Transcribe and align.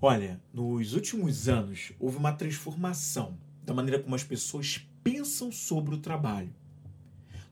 Olha, 0.00 0.40
nos 0.54 0.94
últimos 0.94 1.48
anos 1.48 1.90
houve 1.98 2.18
uma 2.18 2.32
transformação 2.32 3.36
da 3.64 3.74
maneira 3.74 4.00
como 4.00 4.14
as 4.14 4.22
pessoas 4.22 4.86
pensam 5.02 5.50
sobre 5.50 5.92
o 5.92 5.98
trabalho. 5.98 6.54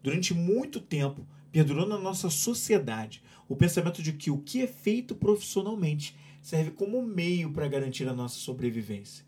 Durante 0.01 0.33
muito 0.33 0.81
tempo, 0.81 1.27
perdurou 1.51 1.89
na 1.89 1.99
nossa 1.99 2.31
sociedade 2.31 3.21
o 3.49 3.57
pensamento 3.57 4.01
de 4.01 4.13
que 4.13 4.31
o 4.31 4.39
que 4.39 4.63
é 4.63 4.69
feito 4.69 5.13
profissionalmente 5.17 6.17
serve 6.41 6.71
como 6.71 7.03
meio 7.03 7.51
para 7.51 7.67
garantir 7.67 8.09
a 8.09 8.15
nossa 8.15 8.37
sobrevivência. 8.37 9.25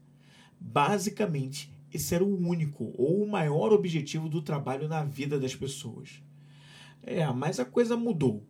Basicamente, 0.60 1.72
esse 1.92 2.14
era 2.14 2.22
o 2.22 2.48
único 2.48 2.94
ou 2.96 3.24
o 3.24 3.28
maior 3.28 3.72
objetivo 3.72 4.28
do 4.28 4.42
trabalho 4.42 4.86
na 4.86 5.02
vida 5.02 5.40
das 5.40 5.56
pessoas. 5.56 6.22
É, 7.02 7.26
mas 7.32 7.58
a 7.58 7.64
coisa 7.64 7.96
mudou. 7.96 8.46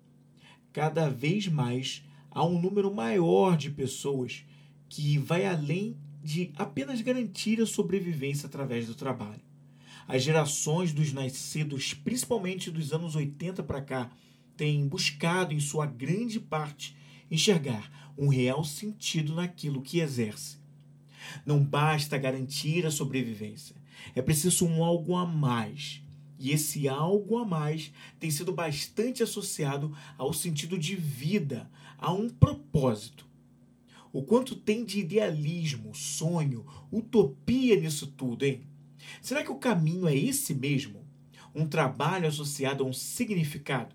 Cada 0.74 1.08
vez 1.08 1.48
mais 1.48 2.04
há 2.30 2.44
um 2.44 2.60
número 2.60 2.94
maior 2.94 3.56
de 3.56 3.70
pessoas 3.70 4.44
que 4.88 5.18
vai 5.18 5.46
além 5.46 5.96
de 6.22 6.50
apenas 6.56 7.00
garantir 7.00 7.60
a 7.60 7.66
sobrevivência 7.66 8.46
através 8.46 8.86
do 8.86 8.94
trabalho. 8.94 9.40
As 10.06 10.22
gerações 10.22 10.92
dos 10.92 11.12
nascidos, 11.12 11.92
principalmente 11.92 12.70
dos 12.70 12.92
anos 12.92 13.14
80 13.14 13.62
para 13.62 13.82
cá, 13.82 14.10
têm 14.56 14.88
buscado, 14.88 15.52
em 15.52 15.60
sua 15.60 15.86
grande 15.86 16.40
parte, 16.40 16.96
enxergar 17.30 18.12
um 18.16 18.28
real 18.28 18.64
sentido 18.64 19.34
naquilo 19.34 19.82
que 19.82 20.00
exerce. 20.00 20.56
Não 21.44 21.62
basta 21.62 22.16
garantir 22.16 22.86
a 22.86 22.90
sobrevivência, 22.90 23.76
é 24.14 24.22
preciso 24.22 24.66
um 24.66 24.82
algo 24.82 25.14
a 25.14 25.26
mais. 25.26 26.02
E 26.38 26.52
esse 26.52 26.88
algo 26.88 27.36
a 27.38 27.44
mais 27.44 27.92
tem 28.18 28.30
sido 28.30 28.52
bastante 28.52 29.22
associado 29.22 29.94
ao 30.16 30.32
sentido 30.32 30.78
de 30.78 30.94
vida, 30.94 31.68
a 31.98 32.12
um 32.12 32.28
propósito. 32.28 33.27
O 34.10 34.22
quanto 34.22 34.56
tem 34.56 34.84
de 34.84 35.00
idealismo, 35.00 35.94
sonho, 35.94 36.64
utopia 36.90 37.78
nisso 37.78 38.06
tudo, 38.06 38.44
hein? 38.44 38.62
Será 39.20 39.42
que 39.42 39.50
o 39.50 39.56
caminho 39.56 40.08
é 40.08 40.16
esse 40.16 40.54
mesmo? 40.54 41.04
Um 41.54 41.66
trabalho 41.66 42.26
associado 42.26 42.82
a 42.82 42.86
um 42.86 42.92
significado? 42.92 43.94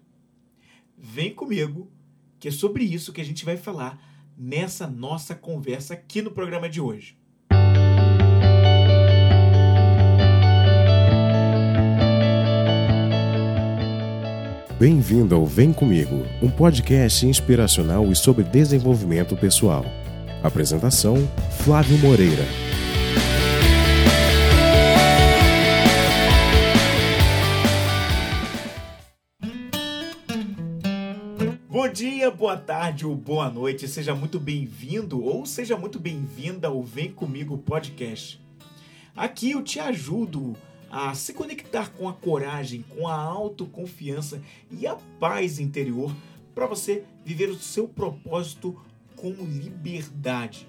Vem 0.95 1.33
comigo, 1.33 1.91
que 2.39 2.47
é 2.47 2.51
sobre 2.51 2.83
isso 2.83 3.11
que 3.11 3.21
a 3.21 3.25
gente 3.25 3.43
vai 3.43 3.57
falar 3.57 4.31
nessa 4.37 4.87
nossa 4.87 5.33
conversa 5.33 5.95
aqui 5.95 6.21
no 6.21 6.31
programa 6.31 6.69
de 6.69 6.79
hoje. 6.79 7.17
Bem-vindo 14.79 15.33
ao 15.33 15.45
Vem 15.45 15.71
Comigo, 15.73 16.23
um 16.41 16.51
podcast 16.51 17.25
inspiracional 17.25 18.11
e 18.11 18.15
sobre 18.15 18.43
desenvolvimento 18.43 19.35
pessoal. 19.35 19.85
Apresentação: 20.43 21.15
Flávio 21.63 21.97
Moreira. 21.99 22.43
Bom 31.69 31.87
dia, 31.87 32.29
boa 32.29 32.57
tarde 32.57 33.05
ou 33.05 33.15
boa 33.15 33.49
noite, 33.49 33.87
seja 33.87 34.13
muito 34.13 34.37
bem-vindo 34.37 35.23
ou 35.23 35.45
seja 35.45 35.77
muito 35.77 35.97
bem-vinda 35.97 36.67
ao 36.67 36.83
Vem 36.83 37.09
Comigo 37.09 37.57
podcast. 37.57 38.37
Aqui 39.15 39.51
eu 39.51 39.63
te 39.63 39.79
ajudo 39.79 40.57
a 40.91 41.15
se 41.15 41.33
conectar 41.33 41.89
com 41.91 42.09
a 42.09 42.13
coragem, 42.13 42.83
com 42.89 43.07
a 43.07 43.15
autoconfiança 43.15 44.41
e 44.69 44.85
a 44.85 44.97
paz 45.21 45.57
interior 45.57 46.13
para 46.53 46.67
você 46.67 47.03
viver 47.23 47.49
o 47.49 47.55
seu 47.55 47.87
propósito 47.87 48.77
com 49.23 49.31
liberdade. 49.45 50.67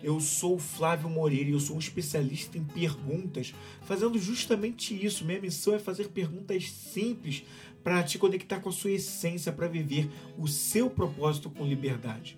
Eu 0.00 0.20
sou 0.20 0.60
Flávio 0.60 1.10
Moreira 1.10 1.50
e 1.50 1.54
eu 1.54 1.58
sou 1.58 1.74
um 1.74 1.80
especialista 1.80 2.56
em 2.56 2.62
perguntas, 2.62 3.52
fazendo 3.82 4.16
justamente 4.16 4.94
isso. 4.94 5.24
Minha 5.24 5.40
missão 5.40 5.74
é 5.74 5.80
fazer 5.80 6.10
perguntas 6.10 6.70
simples 6.70 7.42
para 7.82 8.04
te 8.04 8.16
conectar 8.16 8.60
com 8.60 8.68
a 8.68 8.72
sua 8.72 8.92
essência, 8.92 9.50
para 9.50 9.66
viver 9.66 10.08
o 10.38 10.46
seu 10.46 10.88
propósito 10.88 11.50
com 11.50 11.66
liberdade. 11.66 12.36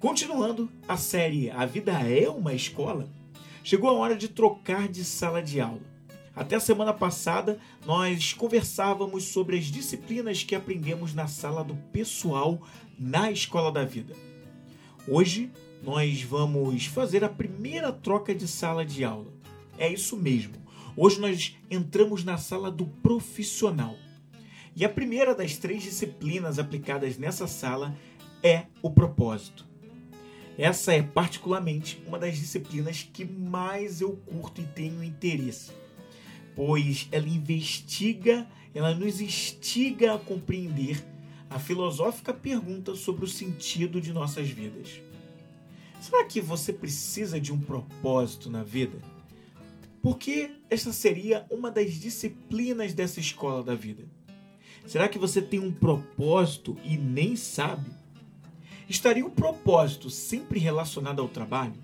Continuando 0.00 0.68
a 0.88 0.96
série 0.96 1.52
A 1.52 1.64
Vida 1.64 1.92
é 1.92 2.28
uma 2.28 2.52
Escola, 2.52 3.08
chegou 3.62 3.88
a 3.88 3.92
hora 3.92 4.16
de 4.16 4.26
trocar 4.26 4.88
de 4.88 5.04
sala 5.04 5.40
de 5.40 5.60
aula. 5.60 5.86
Até 6.34 6.56
a 6.56 6.60
semana 6.60 6.92
passada, 6.92 7.60
nós 7.86 8.32
conversávamos 8.32 9.22
sobre 9.24 9.56
as 9.56 9.66
disciplinas 9.66 10.42
que 10.42 10.56
aprendemos 10.56 11.14
na 11.14 11.28
sala 11.28 11.62
do 11.62 11.76
pessoal 11.92 12.60
na 12.98 13.30
Escola 13.30 13.70
da 13.70 13.84
Vida. 13.84 14.27
Hoje, 15.10 15.50
nós 15.82 16.20
vamos 16.20 16.84
fazer 16.84 17.24
a 17.24 17.30
primeira 17.30 17.90
troca 17.90 18.34
de 18.34 18.46
sala 18.46 18.84
de 18.84 19.02
aula. 19.04 19.32
É 19.78 19.90
isso 19.90 20.18
mesmo. 20.18 20.52
Hoje 20.94 21.18
nós 21.18 21.56
entramos 21.70 22.24
na 22.24 22.36
sala 22.36 22.70
do 22.70 22.84
profissional. 22.84 23.96
E 24.76 24.84
a 24.84 24.88
primeira 24.88 25.34
das 25.34 25.56
três 25.56 25.82
disciplinas 25.82 26.58
aplicadas 26.58 27.16
nessa 27.16 27.46
sala 27.46 27.96
é 28.42 28.66
o 28.82 28.90
propósito. 28.90 29.66
Essa 30.58 30.92
é 30.92 31.02
particularmente 31.02 32.02
uma 32.06 32.18
das 32.18 32.36
disciplinas 32.36 33.08
que 33.10 33.24
mais 33.24 34.02
eu 34.02 34.12
curto 34.26 34.60
e 34.60 34.66
tenho 34.66 35.02
interesse, 35.02 35.70
pois 36.54 37.08
ela 37.10 37.26
investiga, 37.26 38.46
ela 38.74 38.94
nos 38.94 39.22
instiga 39.22 40.16
a 40.16 40.18
compreender 40.18 41.02
a 41.50 41.58
filosófica 41.58 42.32
pergunta 42.34 42.94
sobre 42.94 43.24
o 43.24 43.28
sentido 43.28 44.00
de 44.00 44.12
nossas 44.12 44.48
vidas. 44.48 45.00
Será 46.00 46.24
que 46.24 46.40
você 46.40 46.72
precisa 46.72 47.40
de 47.40 47.52
um 47.52 47.58
propósito 47.58 48.50
na 48.50 48.62
vida? 48.62 48.98
Porque 50.02 50.50
esta 50.70 50.92
seria 50.92 51.46
uma 51.50 51.70
das 51.70 51.94
disciplinas 51.94 52.92
dessa 52.92 53.18
escola 53.18 53.62
da 53.62 53.74
vida. 53.74 54.04
Será 54.86 55.08
que 55.08 55.18
você 55.18 55.42
tem 55.42 55.58
um 55.58 55.72
propósito 55.72 56.76
e 56.84 56.96
nem 56.96 57.34
sabe? 57.34 57.90
Estaria 58.88 59.24
o 59.24 59.28
um 59.28 59.30
propósito 59.30 60.08
sempre 60.08 60.58
relacionado 60.58 61.20
ao 61.20 61.28
trabalho? 61.28 61.74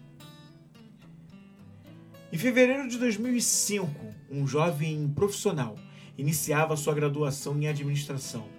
Em 2.32 2.38
fevereiro 2.38 2.88
de 2.88 2.98
2005, 2.98 3.90
um 4.30 4.46
jovem 4.46 5.08
profissional 5.08 5.76
iniciava 6.16 6.76
sua 6.76 6.94
graduação 6.94 7.60
em 7.60 7.66
administração 7.66 8.53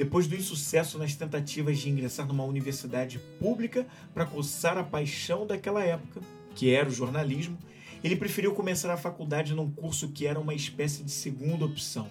depois 0.00 0.26
do 0.26 0.34
insucesso 0.34 0.96
nas 0.96 1.14
tentativas 1.14 1.78
de 1.78 1.90
ingressar 1.90 2.26
numa 2.26 2.42
universidade 2.42 3.18
pública 3.38 3.86
para 4.14 4.24
coçar 4.24 4.78
a 4.78 4.82
paixão 4.82 5.46
daquela 5.46 5.84
época, 5.84 6.22
que 6.54 6.72
era 6.72 6.88
o 6.88 6.90
jornalismo, 6.90 7.58
ele 8.02 8.16
preferiu 8.16 8.54
começar 8.54 8.90
a 8.90 8.96
faculdade 8.96 9.54
num 9.54 9.70
curso 9.70 10.08
que 10.08 10.26
era 10.26 10.40
uma 10.40 10.54
espécie 10.54 11.02
de 11.02 11.10
segunda 11.10 11.66
opção. 11.66 12.08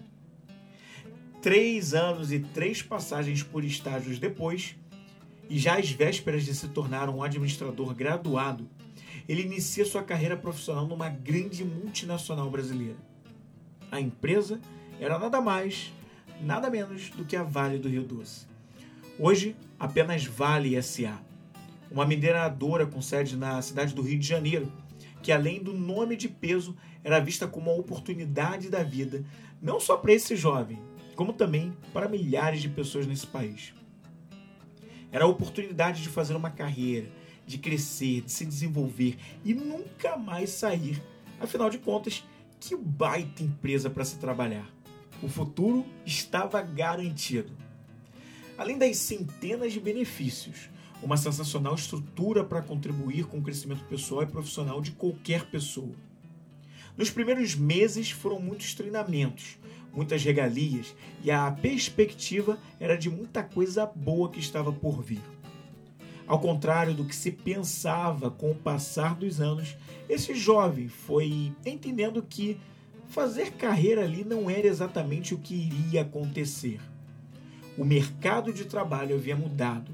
Três 1.42 1.96
anos 1.96 2.32
e 2.32 2.38
três 2.38 2.84
passagens 2.84 3.42
por 3.42 3.64
estágios 3.64 4.20
depois, 4.20 4.76
e 5.50 5.58
já 5.58 5.80
às 5.80 5.90
vésperas 5.90 6.46
de 6.46 6.54
se 6.54 6.68
tornar 6.68 7.10
um 7.10 7.24
administrador 7.24 7.96
graduado, 7.96 8.70
ele 9.28 9.42
inicia 9.42 9.84
sua 9.84 10.04
carreira 10.04 10.38
profissional 10.38 10.86
numa 10.86 11.10
grande 11.10 11.66
multinacional 11.66 12.52
brasileira. 12.52 12.98
A 13.92 14.00
empresa 14.00 14.62
era 15.00 15.18
nada 15.18 15.42
mais 15.42 15.92
nada 16.42 16.70
menos 16.70 17.10
do 17.10 17.26
que 17.26 17.36
a 17.36 17.44
Vale 17.44 17.78
do 17.78 17.90
Rio 17.90 18.04
Doce. 18.04 18.48
Hoje, 19.18 19.56
apenas 19.78 20.26
Vale 20.26 20.82
SA, 20.82 21.20
uma 21.92 22.06
mineradora 22.06 22.86
com 22.86 23.02
sede 23.02 23.36
na 23.36 23.62
cidade 23.62 23.94
do 23.94 24.02
Rio 24.02 24.18
de 24.18 24.28
Janeiro, 24.28 24.72
que 25.22 25.32
além 25.32 25.62
do 25.62 25.74
nome 25.74 26.16
de 26.16 26.30
peso, 26.30 26.76
era 27.04 27.20
vista 27.20 27.48
como 27.48 27.72
uma 27.72 27.80
oportunidade 27.80 28.70
da 28.70 28.84
vida, 28.84 29.24
não 29.62 29.80
só 29.80 29.98
para 29.98 30.14
esse 30.14 30.36
jovem, 30.36 30.80
como 31.16 31.34
também 31.34 31.76
para 31.94 32.08
milhares 32.08 32.62
de 32.62 32.70
pessoas 32.70 33.06
nesse 33.06 33.28
país. 33.28 33.74
Era 35.12 35.26
a 35.26 35.28
oportunidade 35.28 36.02
de 36.02 36.08
fazer 36.08 36.36
uma 36.36 36.52
carreira, 36.52 37.10
de 37.46 37.58
crescer, 37.58 38.22
de 38.22 38.32
se 38.32 38.46
desenvolver 38.46 39.18
e 39.44 39.54
nunca 39.54 40.16
mais 40.16 40.52
sair. 40.52 41.02
Afinal 41.42 41.70
de 41.70 41.80
contas, 41.80 42.24
que 42.60 42.76
baita 42.76 43.44
empresa 43.44 43.90
para 43.90 44.06
se 44.06 44.18
trabalhar 44.18 44.79
o 45.22 45.28
futuro 45.28 45.86
estava 46.06 46.62
garantido. 46.62 47.52
Além 48.58 48.78
das 48.78 48.98
centenas 48.98 49.74
de 49.74 49.80
benefícios, 49.80 50.70
uma 51.02 51.18
sensacional 51.18 51.76
estrutura 51.76 52.44
para 52.44 52.62
contribuir 52.62 53.26
com 53.26 53.38
o 53.38 53.42
crescimento 53.42 53.84
pessoal 53.86 54.24
e 54.24 54.28
profissional 54.28 54.82
de 54.82 54.92
qualquer 54.92 55.46
pessoa. 55.46 55.96
Nos 56.98 57.10
primeiros 57.10 57.56
meses 57.56 58.12
foram 58.12 58.40
muitos 58.40 58.74
treinamentos, 58.74 59.58
muitas 59.94 60.24
regalias 60.24 60.94
e 61.24 61.32
a 61.32 61.50
perspectiva 61.50 62.60
era 62.80 62.98
de 62.98 63.10
muita 63.10 63.42
coisa 63.44 63.86
boa 63.86 64.30
que 64.30 64.40
estava 64.40 64.72
por 64.72 65.02
vir. 65.02 65.22
Ao 66.28 66.40
contrário 66.40 66.94
do 66.94 67.06
que 67.06 67.16
se 67.16 67.32
pensava 67.32 68.30
com 68.30 68.52
o 68.52 68.56
passar 68.56 69.16
dos 69.16 69.42
anos, 69.42 69.76
esse 70.08 70.36
jovem 70.36 70.88
foi 70.88 71.54
entendendo 71.66 72.22
que 72.22 72.60
fazer 73.10 73.54
carreira 73.54 74.04
ali 74.04 74.24
não 74.24 74.50
era 74.50 74.68
exatamente 74.68 75.34
o 75.34 75.40
que 75.40 75.56
iria 75.56 76.04
acontecer. 76.04 76.80
O 77.78 77.84
mercado 77.84 78.54
de 78.54 78.66
trabalho 78.66 79.16
havia 79.16 79.36
mudado. 79.36 79.92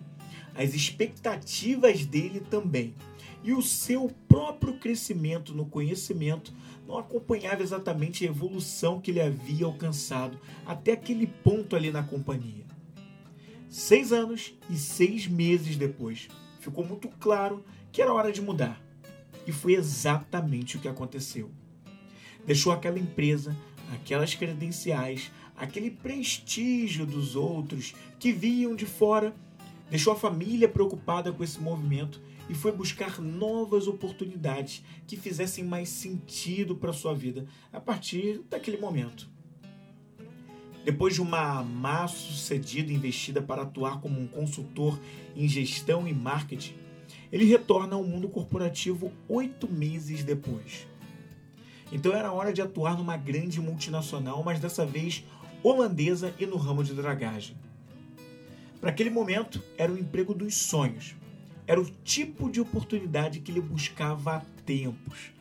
as 0.58 0.74
expectativas 0.74 2.06
dele 2.06 2.40
também. 2.40 2.96
E 3.44 3.52
o 3.52 3.62
seu 3.62 4.10
próprio 4.28 4.78
crescimento 4.78 5.54
no 5.54 5.66
conhecimento 5.66 6.54
não 6.88 6.98
acompanhava 6.98 7.62
exatamente 7.62 8.24
a 8.24 8.30
evolução 8.30 9.02
que 9.02 9.12
ele 9.12 9.22
havia 9.22 9.66
alcançado 9.66 10.40
até 10.66 10.94
aquele 10.94 11.28
ponto 11.28 11.76
ali 11.76 11.92
na 11.92 12.04
companhia. 12.04 12.64
Seis 13.70 14.14
anos 14.14 14.54
e 14.70 14.78
seis 14.78 15.28
meses 15.28 15.76
depois, 15.76 16.30
ficou 16.60 16.86
muito 16.86 17.10
claro 17.20 17.64
que 17.92 18.02
era 18.02 18.14
hora 18.14 18.32
de 18.32 18.42
mudar. 18.42 18.82
E 19.46 19.52
foi 19.52 19.74
exatamente 19.74 20.78
o 20.78 20.80
que 20.80 20.88
aconteceu. 20.88 21.52
Deixou 22.46 22.72
aquela 22.72 23.00
empresa, 23.00 23.56
aquelas 23.94 24.36
credenciais, 24.36 25.32
aquele 25.56 25.90
prestígio 25.90 27.06
dos 27.06 27.36
outros 27.36 27.96
que 28.20 28.32
viam 28.32 28.76
de 28.76 28.86
fora, 28.86 29.34
deixou 29.90 30.14
a 30.14 30.16
família 30.16 30.68
preocupada 30.68 31.32
com 31.32 31.44
esse 31.44 31.60
movimento 31.60 32.22
e 32.50 32.54
foi 32.54 32.72
buscar 32.72 33.20
novas 33.20 33.88
oportunidades 33.88 34.84
que 35.08 35.18
fizessem 35.18 35.64
mais 35.64 35.90
sentido 35.90 36.76
para 36.76 36.94
sua 36.94 37.14
vida 37.14 37.48
a 37.74 37.80
partir 37.80 38.42
daquele 38.50 38.78
momento. 38.78 39.30
Depois 40.84 41.16
de 41.16 41.22
uma 41.22 41.64
má 41.64 42.08
sucedida 42.08 42.94
investida 42.94 43.42
para 43.42 43.64
atuar 43.64 44.00
como 44.02 44.20
um 44.20 44.28
consultor 44.28 45.00
em 45.36 45.48
gestão 45.48 46.08
e 46.08 46.14
marketing, 46.14 46.76
ele 47.32 47.46
retorna 47.46 47.96
ao 47.96 48.04
mundo 48.04 48.30
corporativo 48.30 49.12
oito 49.28 49.68
meses 49.68 50.24
depois. 50.24 50.88
Então 51.96 52.14
era 52.14 52.30
hora 52.30 52.52
de 52.52 52.62
atuar 52.62 52.98
numa 52.98 53.16
grande 53.16 53.62
multinacional, 53.62 54.44
mas 54.44 54.60
dessa 54.60 54.86
vez 54.86 55.24
holandesa 55.64 56.36
e 56.38 56.46
no 56.46 56.58
ramo 56.58 56.84
de 56.84 56.94
dragagem. 56.94 57.56
Para 58.82 58.90
aquele 58.90 59.10
momento, 59.10 59.64
era 59.78 59.94
o 59.94 59.98
emprego 59.98 60.34
dos 60.34 60.58
sonhos. 60.58 61.16
Era 61.66 61.80
o 61.80 61.90
tipo 62.04 62.52
de 62.52 62.60
oportunidade 62.60 63.40
que 63.40 63.50
ele 63.50 63.62
buscava 63.62 64.36
há 64.36 64.42
tempos. 64.66 65.32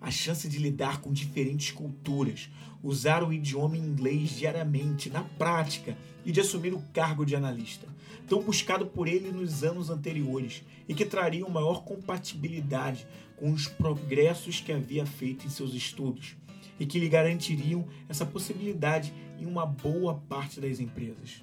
A 0.00 0.10
chance 0.10 0.48
de 0.48 0.56
lidar 0.56 1.02
com 1.02 1.12
diferentes 1.12 1.72
culturas, 1.72 2.48
usar 2.82 3.22
o 3.22 3.30
idioma 3.30 3.76
inglês 3.76 4.30
diariamente, 4.30 5.10
na 5.10 5.24
prática, 5.24 5.94
e 6.24 6.32
de 6.32 6.40
assumir 6.40 6.72
o 6.72 6.82
cargo 6.94 7.26
de 7.26 7.36
analista, 7.36 7.86
tão 8.28 8.42
buscado 8.42 8.86
por 8.86 9.08
ele 9.08 9.32
nos 9.32 9.64
anos 9.64 9.90
anteriores 9.90 10.62
e 10.88 10.94
que 10.94 11.04
traria 11.04 11.44
uma 11.44 11.60
maior 11.60 11.82
compatibilidade 11.84 13.06
com 13.36 13.52
os 13.52 13.66
progressos 13.66 14.60
que 14.60 14.72
havia 14.72 15.06
feito 15.06 15.46
em 15.46 15.50
seus 15.50 15.72
estudos 15.72 16.36
e 16.78 16.86
que 16.86 16.98
lhe 16.98 17.08
garantiriam 17.08 17.86
essa 18.08 18.26
possibilidade 18.26 19.12
em 19.38 19.46
uma 19.46 19.64
boa 19.64 20.14
parte 20.28 20.60
das 20.60 20.78
empresas. 20.80 21.42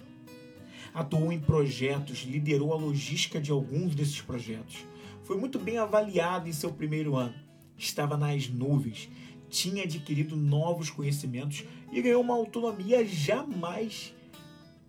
Atuou 0.94 1.32
em 1.32 1.40
projetos, 1.40 2.20
liderou 2.20 2.72
a 2.72 2.78
logística 2.78 3.42
de 3.42 3.52
alguns 3.52 3.96
desses 3.96 4.22
projetos. 4.22 4.86
Foi 5.24 5.38
muito 5.38 5.60
bem 5.60 5.78
avaliado 5.78 6.48
em 6.48 6.54
seu 6.54 6.72
primeiro 6.72 7.16
ano. 7.16 7.34
Estava 7.78 8.16
nas 8.16 8.48
nuvens, 8.48 9.10
tinha 9.50 9.84
adquirido 9.84 10.38
novos 10.38 10.90
conhecimentos 10.90 11.66
e 11.92 12.02
ganhou 12.02 12.22
uma 12.22 12.36
autonomia 12.36 13.06
jamais 13.06 14.14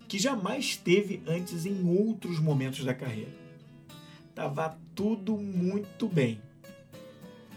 que 0.09 0.19
jamais 0.19 0.77
teve 0.77 1.23
antes 1.27 1.67
em 1.67 1.85
outros 1.85 2.39
momentos 2.39 2.85
da 2.85 2.95
carreira. 2.95 3.33
Tava 4.35 4.79
tudo 4.95 5.37
muito 5.37 6.09
bem. 6.09 6.41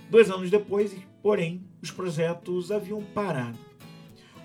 Dois 0.09 0.29
anos 0.31 0.49
depois, 0.49 0.95
porém, 1.21 1.61
os 1.81 1.91
projetos 1.91 2.71
haviam 2.71 3.03
parado. 3.03 3.57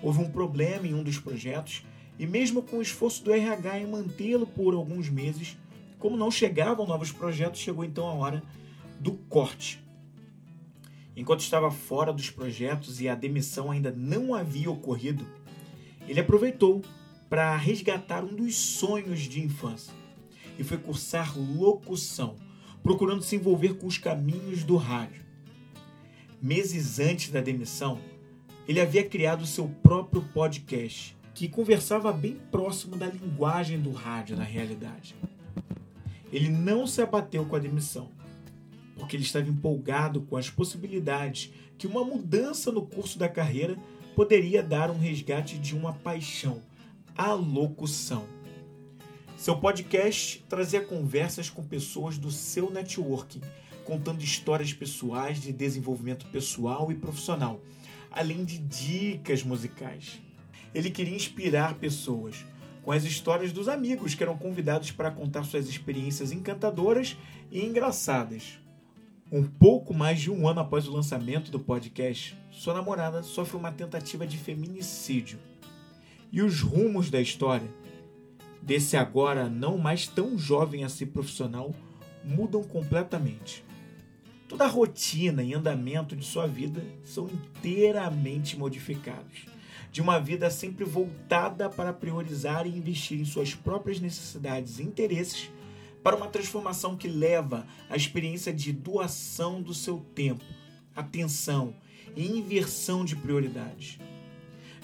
Houve 0.01 0.19
um 0.19 0.29
problema 0.29 0.85
em 0.85 0.93
um 0.93 1.01
dos 1.01 1.17
projetos 1.17 1.83
e, 2.19 2.27
mesmo 2.27 2.61
com 2.61 2.77
o 2.77 2.81
esforço 2.81 3.23
do 3.23 3.33
RH 3.33 3.79
em 3.79 3.87
mantê-lo 3.87 4.45
por 4.45 4.73
alguns 4.73 5.09
meses, 5.09 5.57
como 5.97 6.15
não 6.15 6.29
chegavam 6.29 6.85
novos 6.85 7.11
projetos, 7.11 7.61
chegou 7.61 7.83
então 7.83 8.07
a 8.07 8.13
hora 8.13 8.43
do 8.99 9.13
corte. 9.13 9.83
Enquanto 11.15 11.39
estava 11.39 11.71
fora 11.71 12.13
dos 12.13 12.29
projetos 12.29 13.01
e 13.01 13.07
a 13.07 13.15
demissão 13.15 13.71
ainda 13.71 13.91
não 13.91 14.35
havia 14.35 14.69
ocorrido, 14.69 15.25
ele 16.07 16.19
aproveitou 16.19 16.83
para 17.29 17.55
resgatar 17.55 18.23
um 18.23 18.35
dos 18.35 18.55
sonhos 18.55 19.21
de 19.21 19.41
infância 19.41 19.93
e 20.57 20.63
foi 20.63 20.77
cursar 20.77 21.37
locução, 21.37 22.35
procurando 22.81 23.23
se 23.23 23.35
envolver 23.35 23.75
com 23.75 23.87
os 23.87 23.97
caminhos 23.97 24.63
do 24.63 24.77
rádio. 24.77 25.23
Meses 26.41 26.99
antes 26.99 27.31
da 27.31 27.41
demissão, 27.41 27.99
ele 28.67 28.79
havia 28.79 29.03
criado 29.03 29.45
seu 29.45 29.67
próprio 29.83 30.21
podcast, 30.33 31.15
que 31.33 31.49
conversava 31.49 32.11
bem 32.13 32.37
próximo 32.49 32.95
da 32.95 33.07
linguagem 33.07 33.79
do 33.79 33.91
rádio 33.91 34.37
na 34.37 34.43
realidade. 34.43 35.15
Ele 36.31 36.49
não 36.49 36.87
se 36.87 37.01
abateu 37.01 37.45
com 37.45 37.55
a 37.55 37.59
demissão, 37.59 38.09
porque 38.95 39.15
ele 39.15 39.23
estava 39.23 39.49
empolgado 39.49 40.21
com 40.21 40.37
as 40.37 40.49
possibilidades 40.49 41.51
que 41.77 41.87
uma 41.87 42.03
mudança 42.03 42.71
no 42.71 42.85
curso 42.85 43.19
da 43.19 43.27
carreira 43.27 43.77
poderia 44.15 44.63
dar 44.63 44.89
um 44.89 44.97
resgate 44.97 45.57
de 45.57 45.75
uma 45.75 45.93
paixão, 45.93 46.61
a 47.15 47.33
locução. 47.33 48.25
Seu 49.37 49.57
podcast 49.57 50.43
trazia 50.49 50.81
conversas 50.81 51.49
com 51.49 51.63
pessoas 51.63 52.17
do 52.17 52.31
seu 52.31 52.69
networking, 52.69 53.41
contando 53.83 54.23
histórias 54.23 54.73
pessoais 54.73 55.39
de 55.41 55.51
desenvolvimento 55.51 56.25
pessoal 56.27 56.91
e 56.91 56.95
profissional 56.95 57.61
além 58.15 58.45
de 58.45 58.57
dicas 58.57 59.43
musicais. 59.43 60.21
Ele 60.73 60.89
queria 60.89 61.15
inspirar 61.15 61.75
pessoas 61.75 62.45
com 62.81 62.91
as 62.91 63.03
histórias 63.03 63.51
dos 63.51 63.67
amigos 63.67 64.15
que 64.15 64.23
eram 64.23 64.37
convidados 64.37 64.89
para 64.91 65.11
contar 65.11 65.43
suas 65.43 65.67
experiências 65.67 66.31
encantadoras 66.31 67.17
e 67.51 67.63
engraçadas. 67.63 68.57
Um 69.31 69.43
pouco 69.43 69.93
mais 69.93 70.21
de 70.21 70.31
um 70.31 70.47
ano 70.47 70.61
após 70.61 70.87
o 70.87 70.93
lançamento 70.93 71.51
do 71.51 71.59
podcast, 71.59 72.37
sua 72.51 72.73
namorada 72.73 73.21
sofre 73.21 73.57
uma 73.57 73.71
tentativa 73.71 74.25
de 74.25 74.37
feminicídio. 74.37 75.39
E 76.31 76.41
os 76.41 76.61
rumos 76.61 77.09
da 77.09 77.21
história 77.21 77.69
desse 78.65 78.97
agora 78.97 79.47
não 79.47 79.77
mais 79.77 80.07
tão 80.07 80.37
jovem 80.37 80.83
a 80.83 80.89
ser 80.89 81.07
profissional 81.07 81.73
mudam 82.23 82.63
completamente. 82.63 83.63
Toda 84.49 84.65
a 84.65 84.67
rotina 84.67 85.43
e 85.43 85.53
andamento 85.53 86.15
de 86.15 86.25
sua 86.25 86.47
vida 86.47 86.83
são 87.03 87.27
inteiramente 87.27 88.57
modificados. 88.57 89.45
De 89.91 90.01
uma 90.01 90.19
vida 90.19 90.49
sempre 90.49 90.83
voltada 90.83 91.69
para 91.69 91.93
priorizar 91.93 92.65
e 92.65 92.75
investir 92.75 93.19
em 93.19 93.25
suas 93.25 93.53
próprias 93.53 93.99
necessidades 93.99 94.79
e 94.79 94.83
interesses, 94.83 95.49
para 96.03 96.15
uma 96.15 96.27
transformação 96.27 96.95
que 96.95 97.07
leva 97.07 97.65
à 97.89 97.95
experiência 97.95 98.53
de 98.53 98.71
doação 98.71 99.61
do 99.61 99.73
seu 99.73 99.99
tempo, 100.13 100.43
atenção 100.95 101.75
e 102.15 102.27
inversão 102.27 103.03
de 103.03 103.15
prioridades. 103.15 103.97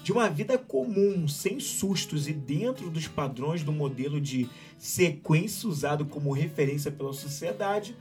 De 0.03 0.11
uma 0.11 0.27
vida 0.29 0.57
comum, 0.57 1.27
sem 1.27 1.59
sustos 1.59 2.27
e 2.27 2.33
dentro 2.33 2.89
dos 2.89 3.07
padrões 3.07 3.63
do 3.63 3.71
modelo 3.71 4.19
de 4.19 4.49
sequência 4.77 5.69
usado 5.69 6.05
como 6.05 6.33
referência 6.33 6.91
pela 6.91 7.13
sociedade, 7.13 7.95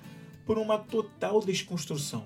por 0.47 0.57
uma 0.57 0.79
total 0.79 1.41
desconstrução. 1.43 2.25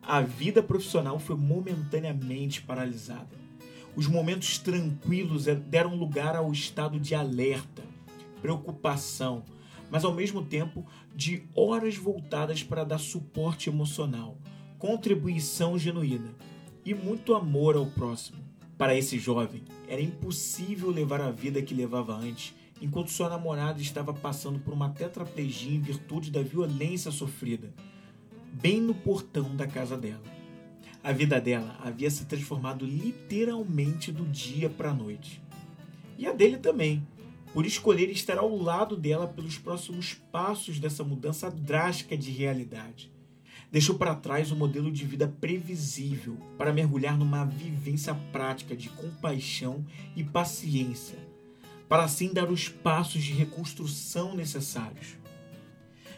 A 0.00 0.22
vida 0.22 0.62
profissional 0.62 1.18
foi 1.18 1.36
momentaneamente 1.36 2.62
paralisada. 2.62 3.28
Os 3.94 4.06
momentos 4.06 4.56
tranquilos 4.56 5.46
é, 5.46 5.54
deram 5.54 5.94
lugar 5.94 6.34
ao 6.34 6.50
estado 6.50 6.98
de 6.98 7.14
alerta, 7.14 7.82
preocupação, 8.40 9.44
mas 9.90 10.02
ao 10.02 10.14
mesmo 10.14 10.42
tempo 10.42 10.86
de 11.14 11.42
horas 11.54 11.96
voltadas 11.96 12.62
para 12.62 12.84
dar 12.84 12.98
suporte 12.98 13.68
emocional, 13.68 14.38
contribuição 14.78 15.78
genuína 15.78 16.34
e 16.84 16.94
muito 16.94 17.34
amor 17.34 17.76
ao 17.76 17.86
próximo. 17.86 18.38
Para 18.76 18.96
esse 18.96 19.18
jovem, 19.18 19.62
era 19.86 20.00
impossível 20.00 20.90
levar 20.90 21.20
a 21.20 21.30
vida 21.30 21.60
que 21.60 21.74
levava 21.74 22.14
antes 22.14 22.54
enquanto 22.80 23.10
sua 23.10 23.28
namorada 23.28 23.80
estava 23.80 24.12
passando 24.12 24.58
por 24.58 24.72
uma 24.72 24.88
tetraplegia 24.88 25.76
em 25.76 25.80
virtude 25.80 26.30
da 26.30 26.42
violência 26.42 27.10
sofrida, 27.10 27.72
bem 28.52 28.80
no 28.80 28.94
portão 28.94 29.54
da 29.54 29.66
casa 29.66 29.96
dela. 29.96 30.22
A 31.02 31.12
vida 31.12 31.40
dela 31.40 31.78
havia 31.82 32.10
se 32.10 32.24
transformado 32.24 32.84
literalmente 32.84 34.10
do 34.10 34.24
dia 34.24 34.68
para 34.68 34.90
a 34.90 34.94
noite. 34.94 35.42
E 36.18 36.26
a 36.26 36.32
dele 36.32 36.58
também, 36.58 37.06
por 37.52 37.64
escolher 37.64 38.10
estar 38.10 38.38
ao 38.38 38.54
lado 38.54 38.96
dela 38.96 39.26
pelos 39.26 39.58
próximos 39.58 40.14
passos 40.14 40.78
dessa 40.78 41.02
mudança 41.02 41.50
drástica 41.50 42.16
de 42.16 42.30
realidade. 42.30 43.10
Deixou 43.70 43.96
para 43.96 44.14
trás 44.14 44.50
um 44.50 44.56
modelo 44.56 44.90
de 44.90 45.04
vida 45.04 45.28
previsível 45.40 46.36
para 46.58 46.72
mergulhar 46.72 47.16
numa 47.16 47.44
vivência 47.44 48.14
prática 48.32 48.76
de 48.76 48.88
compaixão 48.88 49.84
e 50.16 50.24
paciência 50.24 51.30
para 51.90 52.04
assim 52.04 52.32
dar 52.32 52.48
os 52.48 52.68
passos 52.68 53.20
de 53.20 53.32
reconstrução 53.32 54.36
necessários. 54.36 55.16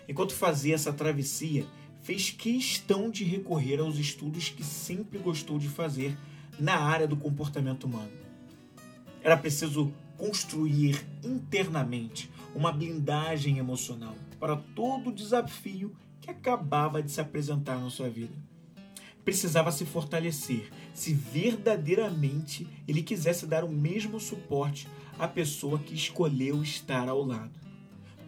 Enquanto 0.07 0.35
fazia 0.35 0.75
essa 0.75 0.93
travessia, 0.93 1.65
fez 2.03 2.31
questão 2.31 3.09
de 3.09 3.25
recorrer 3.25 3.81
aos 3.81 3.97
estudos 3.97 4.51
que 4.51 4.63
sempre 4.63 5.19
gostou 5.19 5.59
de 5.59 5.71
fazer 5.71 6.15
na 6.61 6.77
área 6.77 7.09
do 7.09 7.17
comportamento 7.17 7.85
humano. 7.85 8.13
Era 9.23 9.35
preciso 9.35 9.91
construir 10.19 11.07
internamente 11.25 12.31
uma 12.55 12.71
blindagem 12.71 13.57
emocional 13.57 14.15
para 14.39 14.57
todo 14.57 15.11
desafio 15.11 15.97
que 16.23 16.31
acabava 16.31 17.03
de 17.03 17.11
se 17.11 17.21
apresentar 17.21 17.79
na 17.79 17.91
sua 17.91 18.09
vida. 18.09 18.33
Precisava 19.25 19.71
se 19.71 19.85
fortalecer 19.85 20.71
se 20.95 21.13
verdadeiramente 21.13 22.67
ele 22.87 23.03
quisesse 23.03 23.47
dar 23.47 23.65
o 23.65 23.69
mesmo 23.69 24.21
suporte 24.21 24.89
à 25.19 25.27
pessoa 25.27 25.79
que 25.79 25.95
escolheu 25.95 26.63
estar 26.63 27.09
ao 27.09 27.23
lado. 27.23 27.53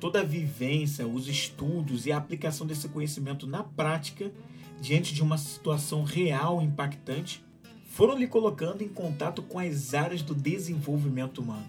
Toda 0.01 0.21
a 0.21 0.25
vivência, 0.25 1.07
os 1.07 1.29
estudos 1.29 2.05
e 2.05 2.13
a 2.13 2.17
aplicação 2.17 2.67
desse 2.67 2.89
conhecimento 2.89 3.47
na 3.47 3.63
prática, 3.63 4.31
diante 4.81 5.15
de 5.15 5.23
uma 5.23 5.39
situação 5.39 6.03
real 6.03 6.61
impactante, 6.61 7.45
foram 7.87 8.19
lhe 8.19 8.27
colocando 8.27 8.83
em 8.83 8.89
contato 8.89 9.41
com 9.41 9.59
as 9.59 9.95
áreas 9.95 10.21
do 10.21 10.35
desenvolvimento 10.35 11.39
humano. 11.39 11.67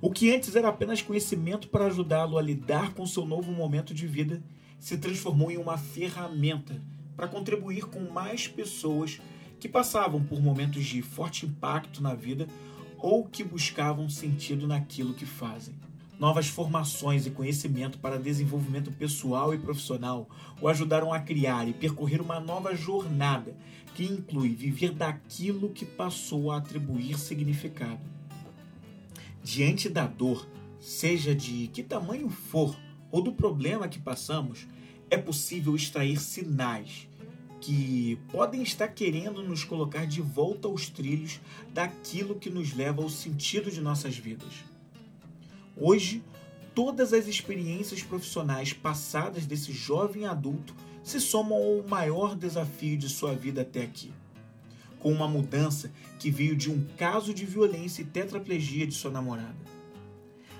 O 0.00 0.10
que 0.10 0.34
antes 0.34 0.54
era 0.54 0.68
apenas 0.68 1.02
conhecimento 1.02 1.68
para 1.68 1.86
ajudá-lo 1.86 2.38
a 2.38 2.42
lidar 2.42 2.94
com 2.94 3.06
seu 3.06 3.24
novo 3.26 3.50
momento 3.52 3.92
de 3.94 4.06
vida 4.06 4.42
se 4.80 4.96
transformou 4.96 5.50
em 5.50 5.58
uma 5.58 5.76
ferramenta 5.76 6.82
para 7.14 7.28
contribuir 7.28 7.84
com 7.84 8.00
mais 8.10 8.48
pessoas 8.48 9.20
que 9.60 9.68
passavam 9.68 10.24
por 10.24 10.40
momentos 10.40 10.86
de 10.86 11.02
forte 11.02 11.44
impacto 11.44 12.02
na 12.02 12.14
vida 12.14 12.48
ou 12.98 13.24
que 13.24 13.44
buscavam 13.44 14.08
sentido 14.08 14.66
naquilo 14.66 15.14
que 15.14 15.26
fazem. 15.26 15.74
Novas 16.18 16.48
formações 16.48 17.26
e 17.26 17.30
conhecimento 17.30 17.98
para 17.98 18.18
desenvolvimento 18.18 18.90
pessoal 18.92 19.54
e 19.54 19.58
profissional 19.58 20.28
o 20.60 20.68
ajudaram 20.68 21.12
a 21.12 21.20
criar 21.20 21.68
e 21.68 21.72
percorrer 21.72 22.20
uma 22.20 22.40
nova 22.40 22.74
jornada 22.74 23.56
que 23.94 24.04
inclui 24.04 24.54
viver 24.54 24.92
daquilo 24.92 25.70
que 25.70 25.84
passou 25.84 26.50
a 26.50 26.58
atribuir 26.58 27.18
significado. 27.18 28.00
Diante 29.42 29.88
da 29.88 30.06
dor, 30.06 30.46
seja 30.78 31.34
de 31.34 31.68
que 31.68 31.82
tamanho 31.82 32.28
for, 32.28 32.76
ou 33.10 33.22
do 33.22 33.32
problema 33.32 33.88
que 33.88 33.98
passamos, 33.98 34.66
é 35.10 35.16
possível 35.16 35.74
extrair 35.74 36.18
sinais 36.20 37.08
que 37.60 38.18
podem 38.32 38.62
estar 38.62 38.88
querendo 38.88 39.42
nos 39.42 39.64
colocar 39.64 40.06
de 40.06 40.22
volta 40.22 40.66
aos 40.66 40.88
trilhos 40.88 41.40
daquilo 41.72 42.36
que 42.36 42.48
nos 42.48 42.72
leva 42.72 43.02
ao 43.02 43.10
sentido 43.10 43.70
de 43.70 43.80
nossas 43.80 44.16
vidas. 44.16 44.64
Hoje, 45.76 46.22
todas 46.74 47.12
as 47.12 47.26
experiências 47.26 48.02
profissionais 48.02 48.72
passadas 48.72 49.44
desse 49.44 49.72
jovem 49.72 50.26
adulto 50.26 50.74
se 51.02 51.20
somam 51.20 51.58
ao 51.58 51.88
maior 51.88 52.34
desafio 52.34 52.96
de 52.96 53.08
sua 53.08 53.34
vida 53.34 53.62
até 53.62 53.82
aqui. 53.82 54.12
Com 54.98 55.12
uma 55.12 55.28
mudança 55.28 55.90
que 56.18 56.30
veio 56.30 56.56
de 56.56 56.70
um 56.70 56.86
caso 56.96 57.32
de 57.32 57.44
violência 57.44 58.02
e 58.02 58.06
tetraplegia 58.06 58.86
de 58.86 58.94
sua 58.94 59.10
namorada. 59.10 59.56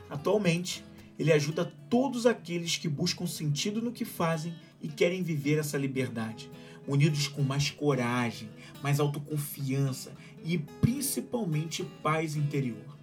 Atualmente, 0.09 0.85
ele 1.21 1.35
ajuda 1.35 1.71
todos 1.91 2.25
aqueles 2.25 2.79
que 2.79 2.89
buscam 2.89 3.27
sentido 3.27 3.83
no 3.83 3.93
que 3.93 4.07
fazem 4.07 4.55
e 4.81 4.89
querem 4.89 5.23
viver 5.23 5.59
essa 5.59 5.77
liberdade, 5.77 6.51
unidos 6.89 7.29
com 7.29 7.43
mais 7.43 7.69
coragem, 7.69 8.49
mais 8.83 8.99
autoconfiança 8.99 10.13
e 10.43 10.57
principalmente 10.57 11.85
paz 12.03 12.37
interior. 12.37 12.97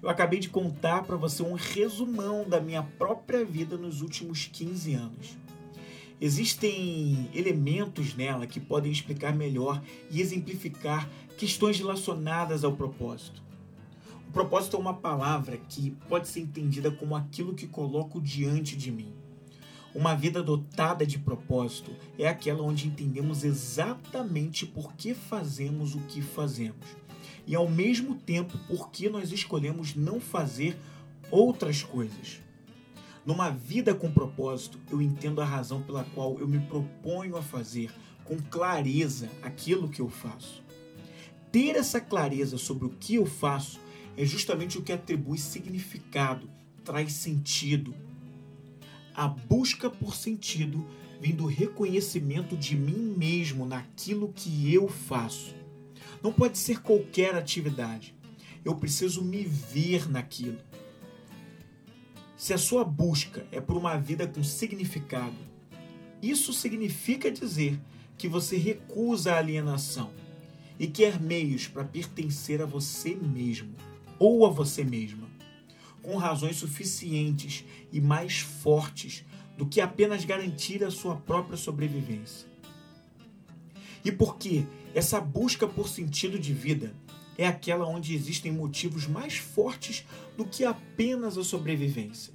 Eu 0.00 0.08
acabei 0.08 0.38
de 0.38 0.50
contar 0.50 1.02
para 1.02 1.16
você 1.16 1.42
um 1.42 1.54
resumão 1.54 2.48
da 2.48 2.60
minha 2.60 2.84
própria 2.84 3.44
vida 3.44 3.76
nos 3.76 4.02
últimos 4.02 4.46
15 4.46 4.94
anos. 4.94 5.36
Existem 6.20 7.28
elementos 7.34 8.14
nela 8.14 8.46
que 8.46 8.60
podem 8.60 8.92
explicar 8.92 9.34
melhor 9.34 9.82
e 10.12 10.20
exemplificar 10.20 11.10
questões 11.36 11.76
relacionadas 11.76 12.62
ao 12.62 12.76
propósito. 12.76 13.49
O 14.30 14.32
propósito 14.32 14.76
é 14.76 14.78
uma 14.78 14.94
palavra 14.94 15.56
que 15.56 15.90
pode 16.08 16.28
ser 16.28 16.38
entendida 16.38 16.88
como 16.88 17.16
aquilo 17.16 17.52
que 17.52 17.66
coloco 17.66 18.20
diante 18.20 18.76
de 18.76 18.92
mim. 18.92 19.12
Uma 19.92 20.14
vida 20.14 20.40
dotada 20.40 21.04
de 21.04 21.18
propósito 21.18 21.90
é 22.16 22.28
aquela 22.28 22.62
onde 22.62 22.86
entendemos 22.86 23.42
exatamente 23.42 24.64
por 24.64 24.92
que 24.92 25.14
fazemos 25.14 25.96
o 25.96 26.00
que 26.02 26.22
fazemos 26.22 26.86
e 27.44 27.56
ao 27.56 27.68
mesmo 27.68 28.14
tempo 28.14 28.56
por 28.68 28.92
que 28.92 29.08
nós 29.08 29.32
escolhemos 29.32 29.96
não 29.96 30.20
fazer 30.20 30.78
outras 31.28 31.82
coisas. 31.82 32.40
Numa 33.26 33.50
vida 33.50 33.96
com 33.96 34.12
propósito, 34.12 34.78
eu 34.92 35.02
entendo 35.02 35.40
a 35.40 35.44
razão 35.44 35.82
pela 35.82 36.04
qual 36.04 36.38
eu 36.38 36.46
me 36.46 36.60
proponho 36.60 37.36
a 37.36 37.42
fazer 37.42 37.90
com 38.22 38.38
clareza 38.38 39.28
aquilo 39.42 39.88
que 39.88 40.00
eu 40.00 40.08
faço. 40.08 40.62
Ter 41.50 41.74
essa 41.74 42.00
clareza 42.00 42.56
sobre 42.58 42.86
o 42.86 42.90
que 42.90 43.16
eu 43.16 43.26
faço 43.26 43.89
é 44.16 44.24
justamente 44.24 44.78
o 44.78 44.82
que 44.82 44.92
atribui 44.92 45.38
significado, 45.38 46.48
traz 46.84 47.12
sentido. 47.12 47.94
A 49.14 49.28
busca 49.28 49.90
por 49.90 50.14
sentido 50.14 50.86
vem 51.20 51.34
do 51.34 51.46
reconhecimento 51.46 52.56
de 52.56 52.76
mim 52.76 53.14
mesmo 53.16 53.66
naquilo 53.66 54.32
que 54.34 54.72
eu 54.72 54.88
faço. 54.88 55.54
Não 56.22 56.32
pode 56.32 56.58
ser 56.58 56.80
qualquer 56.80 57.34
atividade. 57.34 58.14
Eu 58.64 58.74
preciso 58.74 59.24
me 59.24 59.42
ver 59.44 60.10
naquilo. 60.10 60.58
Se 62.36 62.54
a 62.54 62.58
sua 62.58 62.84
busca 62.84 63.46
é 63.52 63.60
por 63.60 63.76
uma 63.76 63.96
vida 63.96 64.26
com 64.26 64.42
significado, 64.42 65.36
isso 66.22 66.52
significa 66.52 67.30
dizer 67.30 67.80
que 68.16 68.28
você 68.28 68.56
recusa 68.56 69.32
a 69.32 69.38
alienação 69.38 70.10
e 70.78 70.86
quer 70.86 71.20
meios 71.20 71.68
para 71.68 71.84
pertencer 71.84 72.60
a 72.62 72.66
você 72.66 73.14
mesmo 73.14 73.74
ou 74.20 74.44
a 74.44 74.50
você 74.50 74.84
mesma, 74.84 75.26
com 76.02 76.16
razões 76.16 76.56
suficientes 76.56 77.64
e 77.90 78.00
mais 78.00 78.40
fortes 78.40 79.24
do 79.56 79.66
que 79.66 79.80
apenas 79.80 80.24
garantir 80.24 80.84
a 80.84 80.90
sua 80.90 81.16
própria 81.16 81.56
sobrevivência. 81.56 82.46
E 84.04 84.12
porque 84.12 84.64
essa 84.94 85.20
busca 85.20 85.66
por 85.66 85.88
sentido 85.88 86.38
de 86.38 86.52
vida 86.52 86.94
é 87.36 87.46
aquela 87.46 87.86
onde 87.86 88.14
existem 88.14 88.52
motivos 88.52 89.06
mais 89.06 89.36
fortes 89.36 90.06
do 90.36 90.44
que 90.44 90.64
apenas 90.64 91.38
a 91.38 91.44
sobrevivência. 91.44 92.34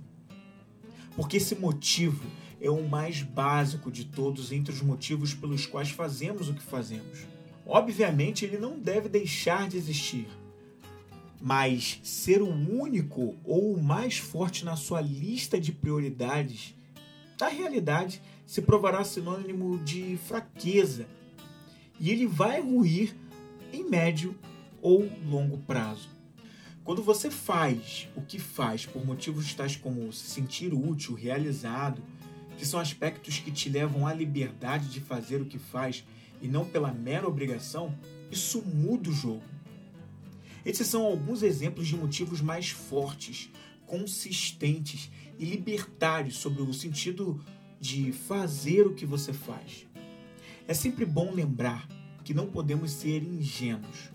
Porque 1.15 1.37
esse 1.37 1.55
motivo 1.55 2.25
é 2.59 2.69
o 2.69 2.87
mais 2.87 3.21
básico 3.21 3.91
de 3.91 4.05
todos 4.05 4.51
entre 4.51 4.73
os 4.73 4.81
motivos 4.81 5.33
pelos 5.33 5.65
quais 5.65 5.91
fazemos 5.91 6.49
o 6.49 6.53
que 6.53 6.63
fazemos. 6.63 7.25
Obviamente, 7.65 8.45
ele 8.45 8.57
não 8.57 8.79
deve 8.79 9.09
deixar 9.09 9.67
de 9.67 9.77
existir, 9.77 10.27
mas 11.41 11.99
ser 12.03 12.41
o 12.41 12.49
único 12.49 13.35
ou 13.43 13.73
o 13.73 13.83
mais 13.83 14.17
forte 14.17 14.65
na 14.65 14.75
sua 14.75 15.01
lista 15.01 15.59
de 15.59 15.71
prioridades, 15.71 16.75
na 17.39 17.47
realidade, 17.47 18.21
se 18.45 18.61
provará 18.61 19.03
sinônimo 19.03 19.77
de 19.79 20.17
fraqueza 20.25 21.05
e 21.99 22.11
ele 22.11 22.25
vai 22.25 22.61
ruir 22.61 23.15
em 23.71 23.89
médio 23.89 24.35
ou 24.81 25.09
longo 25.27 25.57
prazo. 25.59 26.09
Quando 26.83 27.01
você 27.01 27.31
faz 27.31 28.07
o 28.15 28.21
que 28.21 28.37
faz 28.37 28.85
por 28.85 29.03
motivos 29.03 29.53
tais 29.53 29.75
como 29.75 30.13
se 30.13 30.29
sentir 30.29 30.73
útil, 30.73 31.15
realizado, 31.15 32.01
que 32.57 32.65
são 32.65 32.79
aspectos 32.79 33.39
que 33.39 33.51
te 33.51 33.69
levam 33.69 34.05
à 34.05 34.13
liberdade 34.13 34.89
de 34.89 34.99
fazer 34.99 35.41
o 35.41 35.45
que 35.45 35.57
faz 35.57 36.05
e 36.41 36.47
não 36.47 36.63
pela 36.63 36.91
mera 36.91 37.27
obrigação, 37.27 37.97
isso 38.31 38.61
muda 38.61 39.09
o 39.09 39.13
jogo. 39.13 39.54
Esses 40.65 40.87
são 40.87 41.03
alguns 41.03 41.43
exemplos 41.43 41.87
de 41.87 41.95
motivos 41.95 42.41
mais 42.41 42.69
fortes, 42.69 43.51
consistentes 43.85 45.11
e 45.37 45.45
libertários 45.45 46.37
sobre 46.37 46.63
o 46.63 46.73
sentido 46.73 47.39
de 47.79 48.11
fazer 48.11 48.87
o 48.87 48.95
que 48.95 49.05
você 49.05 49.31
faz. 49.31 49.85
É 50.67 50.73
sempre 50.73 51.05
bom 51.05 51.31
lembrar 51.31 51.87
que 52.23 52.33
não 52.33 52.47
podemos 52.47 52.91
ser 52.91 53.21
ingênuos. 53.21 54.09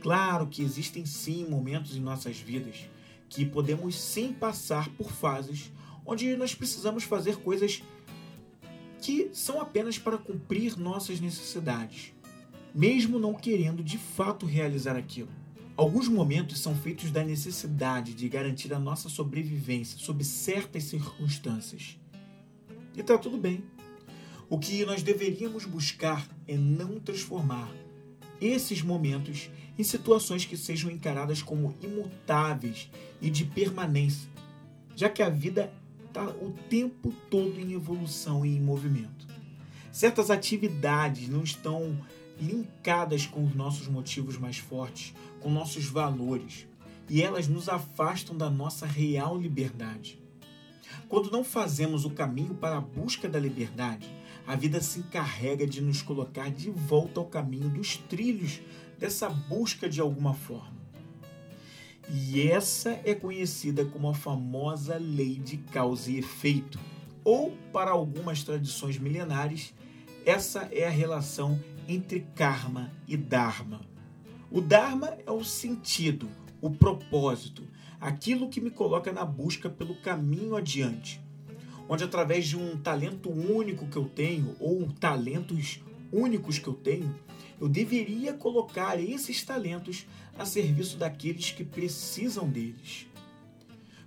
Claro 0.00 0.48
que 0.48 0.62
existem 0.62 1.06
sim 1.06 1.46
momentos 1.48 1.96
em 1.96 2.00
nossas 2.00 2.36
vidas 2.36 2.90
que 3.28 3.46
podemos 3.46 3.94
sim 3.94 4.32
passar 4.32 4.88
por 4.90 5.12
fases 5.12 5.72
onde 6.04 6.36
nós 6.36 6.54
precisamos 6.54 7.04
fazer 7.04 7.36
coisas 7.36 7.82
que 9.00 9.30
são 9.32 9.60
apenas 9.60 9.98
para 9.98 10.18
cumprir 10.18 10.76
nossas 10.76 11.20
necessidades, 11.20 12.12
mesmo 12.74 13.18
não 13.18 13.34
querendo 13.34 13.82
de 13.82 13.96
fato 13.96 14.44
realizar 14.44 14.96
aquilo. 14.96 15.30
Alguns 15.74 16.06
momentos 16.06 16.60
são 16.60 16.74
feitos 16.74 17.10
da 17.10 17.24
necessidade 17.24 18.12
de 18.12 18.28
garantir 18.28 18.74
a 18.74 18.78
nossa 18.78 19.08
sobrevivência 19.08 19.98
sob 19.98 20.22
certas 20.22 20.84
circunstâncias. 20.84 21.98
E 22.94 23.00
está 23.00 23.16
tudo 23.16 23.38
bem. 23.38 23.64
O 24.50 24.58
que 24.58 24.84
nós 24.84 25.02
deveríamos 25.02 25.64
buscar 25.64 26.28
é 26.46 26.58
não 26.58 27.00
transformar 27.00 27.72
esses 28.38 28.82
momentos 28.82 29.48
em 29.78 29.82
situações 29.82 30.44
que 30.44 30.58
sejam 30.58 30.90
encaradas 30.90 31.40
como 31.40 31.74
imutáveis 31.80 32.90
e 33.20 33.30
de 33.30 33.46
permanência, 33.46 34.28
já 34.94 35.08
que 35.08 35.22
a 35.22 35.30
vida 35.30 35.72
está 36.06 36.26
o 36.26 36.52
tempo 36.68 37.14
todo 37.30 37.58
em 37.58 37.72
evolução 37.72 38.44
e 38.44 38.56
em 38.56 38.60
movimento. 38.60 39.26
Certas 39.90 40.30
atividades 40.30 41.28
não 41.28 41.42
estão 41.42 41.98
linkadas 42.42 43.26
com 43.26 43.44
os 43.44 43.54
nossos 43.54 43.88
motivos 43.88 44.36
mais 44.36 44.58
fortes, 44.58 45.14
com 45.40 45.50
nossos 45.50 45.86
valores. 45.86 46.66
e 47.08 47.20
elas 47.20 47.46
nos 47.46 47.68
afastam 47.68 48.36
da 48.36 48.48
nossa 48.48 48.86
real 48.86 49.38
liberdade. 49.38 50.18
Quando 51.08 51.30
não 51.30 51.44
fazemos 51.44 52.04
o 52.04 52.10
caminho 52.10 52.54
para 52.54 52.78
a 52.78 52.80
busca 52.80 53.28
da 53.28 53.38
liberdade, 53.38 54.08
a 54.46 54.56
vida 54.56 54.80
se 54.80 55.00
encarrega 55.00 55.66
de 55.66 55.80
nos 55.82 56.00
colocar 56.00 56.50
de 56.50 56.70
volta 56.70 57.20
ao 57.20 57.26
caminho 57.26 57.68
dos 57.68 57.96
trilhos 57.96 58.60
dessa 58.98 59.28
busca 59.28 59.88
de 59.88 60.00
alguma 60.00 60.32
forma. 60.32 60.80
E 62.08 62.48
essa 62.48 62.98
é 63.04 63.14
conhecida 63.14 63.84
como 63.84 64.08
a 64.08 64.14
famosa 64.14 64.96
lei 64.96 65.36
de 65.36 65.58
causa 65.58 66.10
e 66.10 66.18
efeito, 66.18 66.78
ou, 67.24 67.52
para 67.72 67.90
algumas 67.90 68.42
tradições 68.42 68.98
milenares, 68.98 69.74
essa 70.24 70.68
é 70.72 70.86
a 70.86 70.90
relação 70.90 71.60
entre 71.88 72.26
karma 72.34 72.92
e 73.06 73.16
dharma. 73.16 73.80
O 74.50 74.60
dharma 74.60 75.16
é 75.26 75.30
o 75.30 75.44
sentido, 75.44 76.28
o 76.60 76.70
propósito, 76.70 77.66
aquilo 78.00 78.48
que 78.48 78.60
me 78.60 78.70
coloca 78.70 79.12
na 79.12 79.24
busca 79.24 79.70
pelo 79.70 79.94
caminho 79.94 80.56
adiante, 80.56 81.20
onde 81.88 82.04
através 82.04 82.46
de 82.46 82.56
um 82.56 82.76
talento 82.76 83.30
único 83.30 83.86
que 83.86 83.96
eu 83.96 84.04
tenho 84.08 84.54
ou 84.58 84.90
talentos 84.92 85.80
únicos 86.12 86.58
que 86.58 86.68
eu 86.68 86.74
tenho, 86.74 87.14
eu 87.60 87.68
deveria 87.68 88.32
colocar 88.32 89.00
esses 89.00 89.42
talentos 89.42 90.06
a 90.38 90.44
serviço 90.44 90.96
daqueles 90.96 91.52
que 91.52 91.64
precisam 91.64 92.48
deles. 92.48 93.06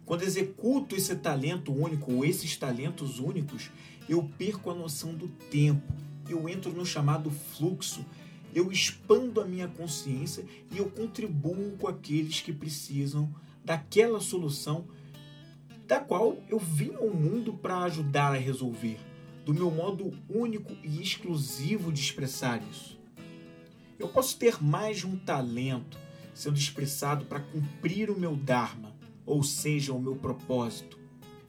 Quando 0.06 0.24
executo 0.24 0.96
esse 0.96 1.16
talento 1.16 1.74
único 1.74 2.14
ou 2.14 2.26
esses 2.26 2.56
talentos 2.56 3.20
únicos, 3.20 3.72
eu 4.08 4.24
perco 4.38 4.70
a 4.70 4.76
noção 4.76 5.16
do 5.16 5.28
tempo, 5.28 5.92
eu 6.34 6.48
entro 6.50 6.72
no 6.72 6.86
chamado 6.86 7.30
fluxo, 7.30 8.06
eu 8.54 8.72
expando 8.72 9.42
a 9.42 9.46
minha 9.46 9.68
consciência 9.68 10.46
e 10.72 10.78
eu 10.78 10.90
contribuo 10.90 11.76
com 11.78 11.88
aqueles 11.88 12.42
que 12.42 12.54
precisam 12.54 13.34
daquela 13.64 14.22
solução 14.22 14.88
da 15.88 16.00
qual 16.00 16.38
eu 16.50 16.58
vim 16.58 16.94
ao 16.96 17.10
mundo 17.10 17.54
para 17.54 17.84
ajudar 17.84 18.34
a 18.34 18.38
resolver, 18.38 18.98
do 19.44 19.54
meu 19.54 19.70
modo 19.70 20.12
único 20.30 20.74
e 20.84 21.02
exclusivo 21.02 21.92
de 21.92 22.00
expressar 22.00 22.64
isso. 22.72 23.00
Eu 24.00 24.08
posso 24.08 24.38
ter 24.38 24.62
mais 24.64 24.98
de 24.98 25.08
um 25.08 25.18
talento 25.18 25.98
sendo 26.34 26.58
expressado 26.58 27.26
para 27.26 27.40
cumprir 27.40 28.10
o 28.10 28.20
meu 28.20 28.36
Dharma, 28.36 28.94
ou 29.26 29.44
seja, 29.44 29.94
o 29.94 30.02
meu 30.02 30.16
propósito. 30.16 31.00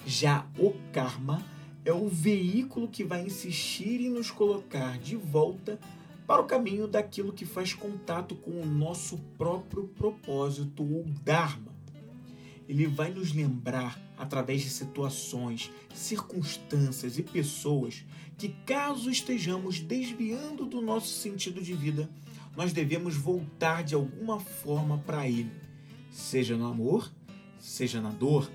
Já 0.07 0.47
o 0.59 0.73
karma 0.93 1.45
é 1.87 1.93
o 1.93 2.09
veículo 2.09 2.89
que 2.89 3.05
vai 3.05 3.25
insistir 3.25 4.01
em 4.01 4.11
nos 4.11 4.29
colocar 4.29 4.99
de 4.99 5.15
volta 5.15 5.79
para 6.27 6.43
o 6.43 6.47
caminho 6.47 6.89
daquilo 6.89 7.33
que 7.33 7.47
faz 7.47 7.73
contato 7.73 8.35
com 8.35 8.61
o 8.61 8.67
nosso 8.67 9.19
próprio 9.39 9.87
propósito 9.87 10.83
ou 10.83 11.05
Dharma. 11.25 11.73
Ele 12.69 12.89
vai 12.89 13.13
nos 13.13 13.33
lembrar, 13.33 14.03
através 14.19 14.63
de 14.63 14.69
situações, 14.69 15.71
circunstâncias 15.95 17.19
e 17.19 17.23
pessoas, 17.23 18.05
que 18.37 18.49
caso 18.67 19.09
estejamos 19.09 19.79
desviando 19.79 20.67
do 20.67 20.83
nosso 20.83 21.07
sentido 21.07 21.63
de 21.63 21.73
vida, 21.73 22.11
nós 22.57 22.73
devemos 22.73 23.15
voltar 23.15 23.85
de 23.85 23.95
alguma 23.95 24.41
forma 24.41 24.99
para 24.99 25.29
ele, 25.29 25.53
seja 26.11 26.57
no 26.57 26.67
amor, 26.67 27.09
seja 27.61 28.01
na 28.01 28.11
dor. 28.11 28.51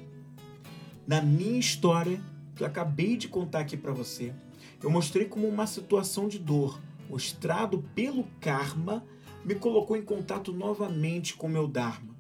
Na 1.08 1.22
minha 1.22 1.60
história, 1.60 2.22
que 2.62 2.64
eu 2.64 2.68
acabei 2.68 3.18
de 3.18 3.28
contar 3.28 3.62
aqui 3.62 3.76
para 3.76 3.92
você, 3.92 4.34
eu 4.84 4.92
mostrei 4.92 5.26
como 5.26 5.48
uma 5.48 5.66
situação 5.66 6.28
de 6.28 6.38
dor, 6.38 6.80
mostrado 7.10 7.84
pelo 7.96 8.24
karma, 8.40 9.04
me 9.44 9.56
colocou 9.56 9.98
em 9.98 10.04
contato 10.04 10.54
novamente 10.54 11.34
com 11.34 11.48
meu 11.48 11.68
Dharma. 11.68 12.16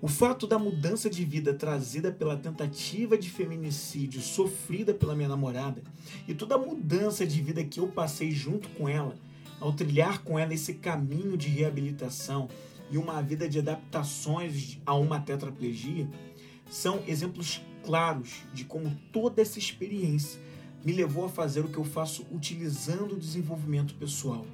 O 0.00 0.06
fato 0.06 0.46
da 0.46 0.56
mudança 0.56 1.10
de 1.10 1.24
vida 1.24 1.52
trazida 1.52 2.12
pela 2.12 2.36
tentativa 2.36 3.18
de 3.18 3.28
feminicídio 3.28 4.22
sofrida 4.22 4.94
pela 4.94 5.16
minha 5.16 5.28
namorada 5.28 5.82
e 6.28 6.32
toda 6.32 6.54
a 6.54 6.58
mudança 6.58 7.26
de 7.26 7.42
vida 7.42 7.64
que 7.64 7.80
eu 7.80 7.88
passei 7.88 8.30
junto 8.30 8.68
com 8.70 8.88
ela, 8.88 9.16
ao 9.58 9.72
trilhar 9.72 10.22
com 10.22 10.38
ela 10.38 10.54
esse 10.54 10.74
caminho 10.74 11.36
de 11.36 11.48
reabilitação 11.48 12.48
e 12.88 12.96
uma 12.96 13.20
vida 13.20 13.48
de 13.48 13.58
adaptações 13.58 14.78
a 14.86 14.94
uma 14.94 15.18
tetraplegia, 15.20 16.08
são 16.70 17.02
exemplos 17.06 17.60
claros 17.84 18.42
de 18.52 18.64
como 18.64 18.94
toda 19.12 19.42
essa 19.42 19.58
experiência 19.58 20.40
me 20.84 20.92
levou 20.92 21.24
a 21.24 21.28
fazer 21.28 21.60
o 21.60 21.68
que 21.68 21.78
eu 21.78 21.84
faço 21.84 22.26
utilizando 22.32 23.14
o 23.14 23.18
desenvolvimento 23.18 23.94
pessoal, 23.94 24.46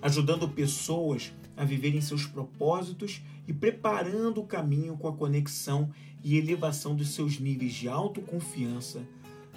ajudando 0.00 0.48
pessoas 0.48 1.32
a 1.56 1.64
viverem 1.64 2.00
seus 2.00 2.26
propósitos 2.26 3.20
e 3.46 3.52
preparando 3.52 4.40
o 4.40 4.46
caminho 4.46 4.96
com 4.96 5.08
a 5.08 5.12
conexão 5.12 5.90
e 6.24 6.36
elevação 6.36 6.94
dos 6.94 7.10
seus 7.10 7.38
níveis 7.38 7.74
de 7.74 7.88
autoconfiança, 7.88 9.02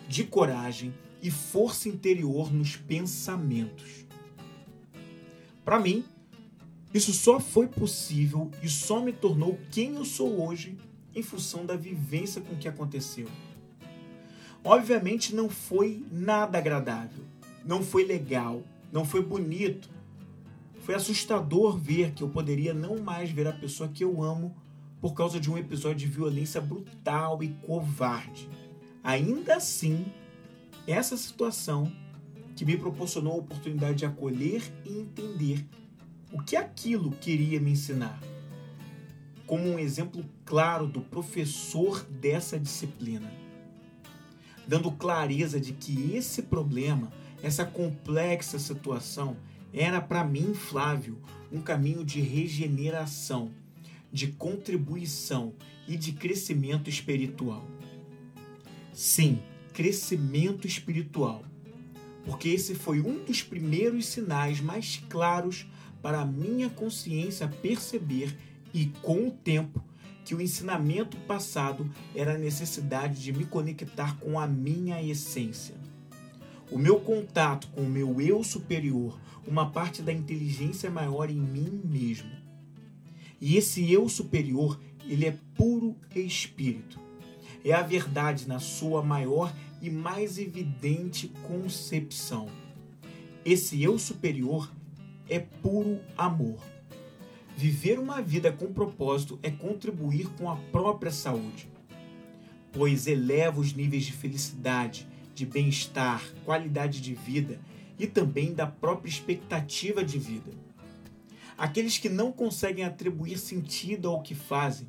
de 0.08 0.24
coragem 0.24 0.94
e 1.22 1.32
força 1.32 1.88
interior 1.88 2.54
nos 2.54 2.76
pensamentos. 2.76 4.06
Para 5.64 5.80
mim, 5.80 6.04
isso 6.94 7.14
só 7.14 7.40
foi 7.40 7.68
possível 7.68 8.52
e 8.62 8.68
só 8.68 9.02
me 9.02 9.14
tornou 9.14 9.58
quem 9.72 9.96
eu 9.96 10.04
sou 10.04 10.46
hoje 10.46 10.78
em 11.16 11.22
função 11.22 11.66
da 11.66 11.76
vivência 11.76 12.42
com 12.42 12.56
que 12.56 12.68
aconteceu. 12.68 13.28
Obviamente 14.64 15.36
não 15.36 15.50
foi 15.50 16.06
nada 16.12 16.58
agradável, 16.58 17.24
não 17.66 17.84
foi 17.84 18.06
legal, 18.06 18.64
não 18.92 19.04
foi 19.04 19.22
bonito. 19.22 19.90
Foi 20.80 20.96
assustador 20.96 21.78
ver 21.78 22.12
que 22.12 22.24
eu 22.24 22.30
poderia 22.30 22.74
não 22.74 22.98
mais 23.00 23.30
ver 23.30 23.48
a 23.48 23.54
pessoa 23.54 23.90
que 23.90 24.04
eu 24.04 24.22
amo 24.22 24.56
por 25.02 25.14
causa 25.14 25.40
de 25.40 25.52
um 25.52 25.58
episódio 25.58 26.08
de 26.08 26.14
violência 26.14 26.62
brutal 26.62 27.44
e 27.44 27.50
covarde. 27.66 28.50
Ainda 29.04 29.56
assim, 29.56 30.06
essa 30.88 31.18
situação 31.18 31.92
que 32.56 32.64
me 32.64 32.78
proporcionou 32.78 33.34
a 33.34 33.38
oportunidade 33.38 33.98
de 33.98 34.06
acolher 34.06 34.62
e 34.86 35.00
entender 35.00 35.66
o 36.32 36.42
que 36.42 36.56
aquilo 36.56 37.12
queria 37.12 37.60
me 37.60 37.72
ensinar. 37.72 38.20
Como 39.46 39.64
um 39.64 39.80
exemplo 39.80 40.24
claro 40.46 40.88
do 40.88 41.02
professor 41.02 42.04
dessa 42.06 42.60
disciplina, 42.60 43.32
dando 44.68 44.92
clareza 44.92 45.60
de 45.60 45.74
que 45.74 46.16
esse 46.16 46.44
problema, 46.44 47.12
essa 47.42 47.66
complexa 47.66 48.58
situação, 48.58 49.36
era 49.74 50.00
para 50.00 50.24
mim, 50.24 50.54
Flávio, 50.54 51.22
um 51.52 51.62
caminho 51.62 52.06
de 52.06 52.22
regeneração, 52.22 53.52
de 54.12 54.28
contribuição 54.28 55.54
e 55.88 55.98
de 55.98 56.14
crescimento 56.14 56.90
espiritual. 56.90 57.68
Sim, 58.94 59.40
crescimento 59.74 60.68
espiritual 60.68 61.44
porque 62.26 62.50
esse 62.50 62.74
foi 62.74 63.02
um 63.02 63.24
dos 63.24 63.42
primeiros 63.42 64.06
sinais 64.08 64.62
mais 64.62 65.02
claros 65.10 65.66
para 66.02 66.22
a 66.22 66.26
minha 66.26 66.70
consciência 66.70 67.48
perceber 67.48 68.36
e, 68.74 68.88
com 69.02 69.28
o 69.28 69.32
tempo, 69.32 69.84
que 70.26 70.34
o 70.34 70.42
ensinamento 70.42 71.18
passado 71.18 71.90
era 72.16 72.36
a 72.36 72.38
necessidade 72.38 73.22
de 73.22 73.34
me 73.34 73.46
conectar 73.46 74.18
com 74.18 74.40
a 74.40 74.48
minha 74.48 75.02
essência. 75.02 75.76
O 76.72 76.78
meu 76.78 77.00
contato 77.00 77.68
com 77.68 77.82
o 77.82 77.90
meu 77.90 78.20
eu 78.22 78.44
superior, 78.44 79.20
uma 79.46 79.70
parte 79.70 80.02
da 80.02 80.14
inteligência 80.14 80.90
maior 80.90 81.30
em 81.30 81.40
mim 81.40 81.82
mesmo. 81.84 82.32
E 83.40 83.58
esse 83.58 83.92
eu 83.92 84.08
superior, 84.08 84.80
ele 85.06 85.26
é 85.26 85.38
puro 85.56 85.96
espírito. 86.16 87.00
É 87.64 87.74
a 87.74 87.82
verdade 87.82 88.48
na 88.48 88.60
sua 88.60 89.04
maior 89.04 89.54
e 89.82 89.90
mais 89.90 90.38
evidente 90.38 91.28
concepção. 91.48 92.48
Esse 93.44 93.84
eu 93.84 94.00
superior 94.00 94.72
é 95.30 95.40
puro 95.40 96.00
amor. 96.18 96.73
Viver 97.56 98.00
uma 98.00 98.22
vida 98.22 98.52
com 98.52 98.74
propósito 98.74 99.40
é 99.44 99.52
contribuir 99.52 100.28
com 100.38 100.50
a 100.50 100.56
própria 100.56 101.12
saúde, 101.12 101.70
pois 102.72 103.06
eleva 103.06 103.60
os 103.60 103.74
níveis 103.74 104.04
de 104.06 104.12
felicidade, 104.12 105.08
de 105.36 105.46
bem-estar, 105.46 106.24
qualidade 106.44 107.00
de 107.00 107.14
vida 107.14 107.60
e 107.98 108.08
também 108.08 108.54
da 108.54 108.66
própria 108.66 109.10
expectativa 109.10 110.04
de 110.04 110.18
vida. 110.18 110.52
Aqueles 111.56 111.98
que 112.00 112.10
não 112.10 112.32
conseguem 112.32 112.84
atribuir 112.84 113.38
sentido 113.38 114.10
ao 114.10 114.24
que 114.24 114.34
fazem 114.34 114.88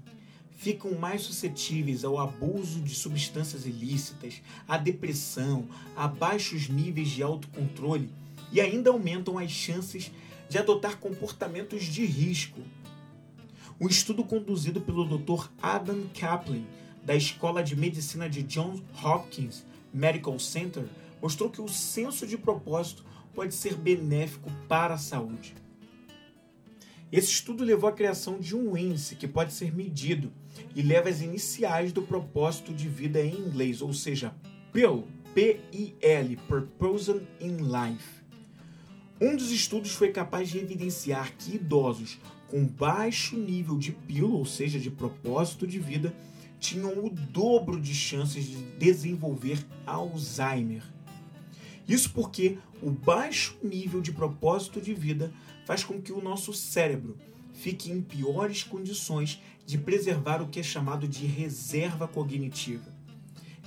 ficam 0.50 0.98
mais 0.98 1.22
suscetíveis 1.22 2.04
ao 2.04 2.18
abuso 2.18 2.80
de 2.80 2.94
substâncias 2.94 3.66
ilícitas, 3.66 4.40
à 4.66 4.78
depressão, 4.78 5.68
a 5.94 6.08
baixos 6.08 6.68
níveis 6.68 7.10
de 7.10 7.22
autocontrole 7.22 8.10
e 8.50 8.60
ainda 8.60 8.90
aumentam 8.90 9.38
as 9.38 9.50
chances 9.50 10.10
de 10.54 10.58
adotar 10.58 11.00
comportamentos 11.00 11.82
de 11.82 12.06
risco. 12.06 12.60
Um 13.80 13.88
estudo 13.88 14.22
conduzido 14.22 14.80
pelo 14.80 15.04
Dr. 15.04 15.48
Adam 15.60 16.06
Kaplan, 16.16 16.62
da 17.02 17.16
Escola 17.16 17.60
de 17.60 17.74
Medicina 17.74 18.30
de 18.30 18.44
Johns 18.44 18.80
Hopkins 19.02 19.66
Medical 19.92 20.38
Center, 20.38 20.84
mostrou 21.20 21.50
que 21.50 21.60
o 21.60 21.66
senso 21.66 22.24
de 22.24 22.38
propósito 22.38 23.04
pode 23.34 23.52
ser 23.52 23.74
benéfico 23.74 24.48
para 24.68 24.94
a 24.94 24.98
saúde. 24.98 25.56
Esse 27.10 27.32
estudo 27.32 27.64
levou 27.64 27.90
à 27.90 27.92
criação 27.92 28.38
de 28.38 28.54
um 28.54 28.76
índice 28.76 29.16
que 29.16 29.26
pode 29.26 29.52
ser 29.52 29.74
medido 29.74 30.32
e 30.72 30.82
leva 30.82 31.08
as 31.08 31.20
iniciais 31.20 31.92
do 31.92 32.02
propósito 32.02 32.72
de 32.72 32.88
vida 32.88 33.20
em 33.20 33.34
inglês, 33.34 33.82
ou 33.82 33.92
seja, 33.92 34.32
PIL, 34.72 35.02
P-I-L, 35.34 36.36
Purpose 36.46 37.10
in 37.40 37.56
Life. 37.56 38.23
Um 39.24 39.36
dos 39.36 39.50
estudos 39.50 39.92
foi 39.92 40.12
capaz 40.12 40.50
de 40.50 40.58
evidenciar 40.58 41.34
que 41.38 41.54
idosos 41.54 42.18
com 42.46 42.66
baixo 42.66 43.38
nível 43.38 43.78
de 43.78 43.90
PIL, 43.90 44.30
ou 44.30 44.44
seja, 44.44 44.78
de 44.78 44.90
propósito 44.90 45.66
de 45.66 45.78
vida, 45.78 46.14
tinham 46.60 47.02
o 47.02 47.08
dobro 47.08 47.80
de 47.80 47.94
chances 47.94 48.44
de 48.44 48.56
desenvolver 48.78 49.66
Alzheimer. 49.86 50.82
Isso 51.88 52.10
porque 52.12 52.58
o 52.82 52.90
baixo 52.90 53.56
nível 53.62 54.02
de 54.02 54.12
propósito 54.12 54.78
de 54.78 54.92
vida 54.92 55.32
faz 55.64 55.82
com 55.82 56.02
que 56.02 56.12
o 56.12 56.20
nosso 56.20 56.52
cérebro 56.52 57.16
fique 57.54 57.90
em 57.90 58.02
piores 58.02 58.62
condições 58.62 59.40
de 59.64 59.78
preservar 59.78 60.42
o 60.42 60.48
que 60.48 60.60
é 60.60 60.62
chamado 60.62 61.08
de 61.08 61.24
reserva 61.24 62.06
cognitiva, 62.06 62.94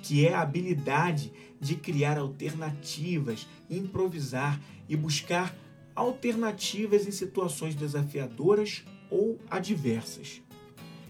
que 0.04 0.24
é 0.24 0.36
a 0.36 0.42
habilidade 0.42 1.34
de 1.60 1.76
criar 1.76 2.20
alternativas, 2.20 3.48
improvisar 3.68 4.62
e 4.88 4.96
buscar 4.96 5.56
alternativas 5.96 7.08
em 7.08 7.12
situações 7.12 7.76
desafiadoras 7.76 8.84
ou 9.10 9.40
adversas. 9.50 10.42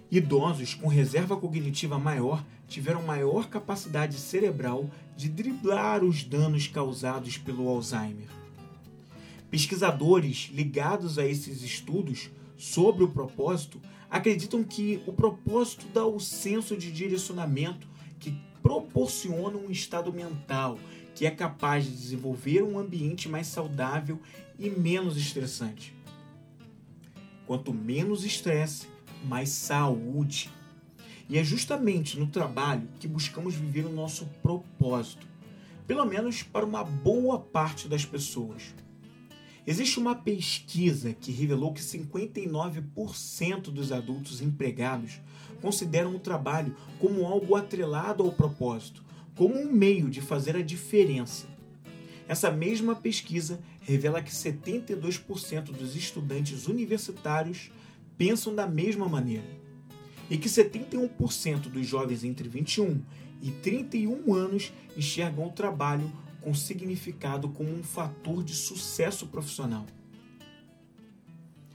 Idosos 0.10 0.74
com 0.74 0.88
reserva 0.88 1.36
cognitiva 1.36 2.00
maior 2.00 2.46
tiveram 2.68 3.04
maior 3.04 3.50
capacidade 3.50 4.18
cerebral 4.18 4.90
de 5.16 5.28
driblar 5.28 6.04
os 6.04 6.24
danos 6.24 6.68
causados 6.68 7.38
pelo 7.38 7.68
Alzheimer. 7.68 8.28
Pesquisadores 9.50 10.50
ligados 10.54 11.18
a 11.18 11.26
esses 11.26 11.62
estudos 11.62 12.30
sobre 12.58 13.04
o 13.04 13.10
propósito 13.10 13.82
acreditam 14.10 14.64
que 14.64 15.02
o 15.06 15.14
propósito 15.14 15.86
dá 15.94 16.06
o 16.06 16.20
senso 16.20 16.76
de 16.78 16.92
direcionamento 16.92 17.88
que 18.20 18.38
proporciona 18.62 19.58
um 19.58 19.70
estado 19.70 20.12
mental 20.12 20.78
que 21.18 21.26
é 21.26 21.32
capaz 21.32 21.84
de 21.84 21.90
desenvolver 21.90 22.62
um 22.62 22.78
ambiente 22.78 23.28
mais 23.28 23.48
saudável 23.48 24.22
e 24.60 24.70
menos 24.70 25.18
estressante. 25.18 25.92
Quanto 27.48 27.74
menos 27.74 28.24
estresse, 28.24 28.88
mais 29.26 29.50
saúde. 29.50 30.52
E 31.28 31.40
é 31.40 31.44
justamente 31.44 32.20
no 32.20 32.28
trabalho 32.28 32.88
que 33.00 33.08
buscamos 33.08 33.56
viver 33.56 33.88
o 33.88 33.92
nosso 33.92 34.28
propósito, 34.44 35.26
pelo 35.88 36.06
menos 36.06 36.44
para 36.44 36.64
uma 36.64 36.84
boa 36.84 37.40
parte 37.40 37.88
das 37.88 38.06
pessoas. 38.06 38.76
Existe 39.66 39.98
uma 39.98 40.14
pesquisa 40.14 41.14
que 41.14 41.32
revelou 41.32 41.74
que 41.74 41.82
59% 41.82 43.72
dos 43.72 43.92
adultos 43.92 44.40
empregados 44.40 45.20
consideram 45.64 46.16
o 46.16 46.20
trabalho 46.20 46.76
como 47.00 47.26
algo 47.26 47.56
atrelado 47.56 48.24
ao 48.24 48.32
propósito, 48.32 49.07
como 49.38 49.56
um 49.56 49.72
meio 49.72 50.10
de 50.10 50.20
fazer 50.20 50.56
a 50.56 50.62
diferença. 50.64 51.48
Essa 52.28 52.52
mesma 52.52 52.96
pesquisa 52.96 53.60
revela 53.80 54.22
que 54.22 54.32
72% 54.32 55.72
dos 55.72 55.96
estudantes 55.96 56.68
universitários 56.68 57.72
pensam 58.18 58.54
da 58.54 58.68
mesma 58.68 59.08
maneira 59.08 59.46
e 60.30 60.38
que 60.38 60.50
71% 60.50 61.70
dos 61.70 61.88
jovens 61.88 62.24
entre 62.24 62.50
21 62.50 63.02
e 63.42 63.52
31 63.52 64.34
anos 64.34 64.74
enxergam 64.98 65.48
o 65.48 65.52
trabalho 65.52 66.12
com 66.42 66.54
significado 66.54 67.48
como 67.50 67.72
um 67.72 67.84
fator 67.84 68.44
de 68.44 68.54
sucesso 68.54 69.28
profissional. 69.28 69.86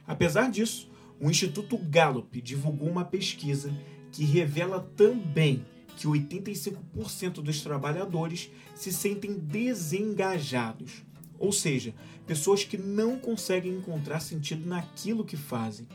Apesar 0.06 0.50
disso, 0.50 0.90
o 1.20 1.30
Instituto 1.30 1.78
Gallup 1.78 2.40
divulgou 2.42 2.88
uma 2.88 3.04
pesquisa 3.04 3.72
que 4.10 4.24
revela 4.24 4.80
também 4.96 5.64
que 5.96 6.06
85% 6.06 7.34
dos 7.34 7.60
trabalhadores 7.60 8.50
se 8.74 8.92
sentem 8.92 9.34
desengajados, 9.34 11.02
ou 11.38 11.52
seja, 11.52 11.94
pessoas 12.26 12.64
que 12.64 12.78
não 12.78 13.18
conseguem 13.18 13.74
encontrar 13.74 14.20
sentido 14.20 14.68
naquilo 14.68 15.24
que 15.24 15.36
fazem. 15.36 15.86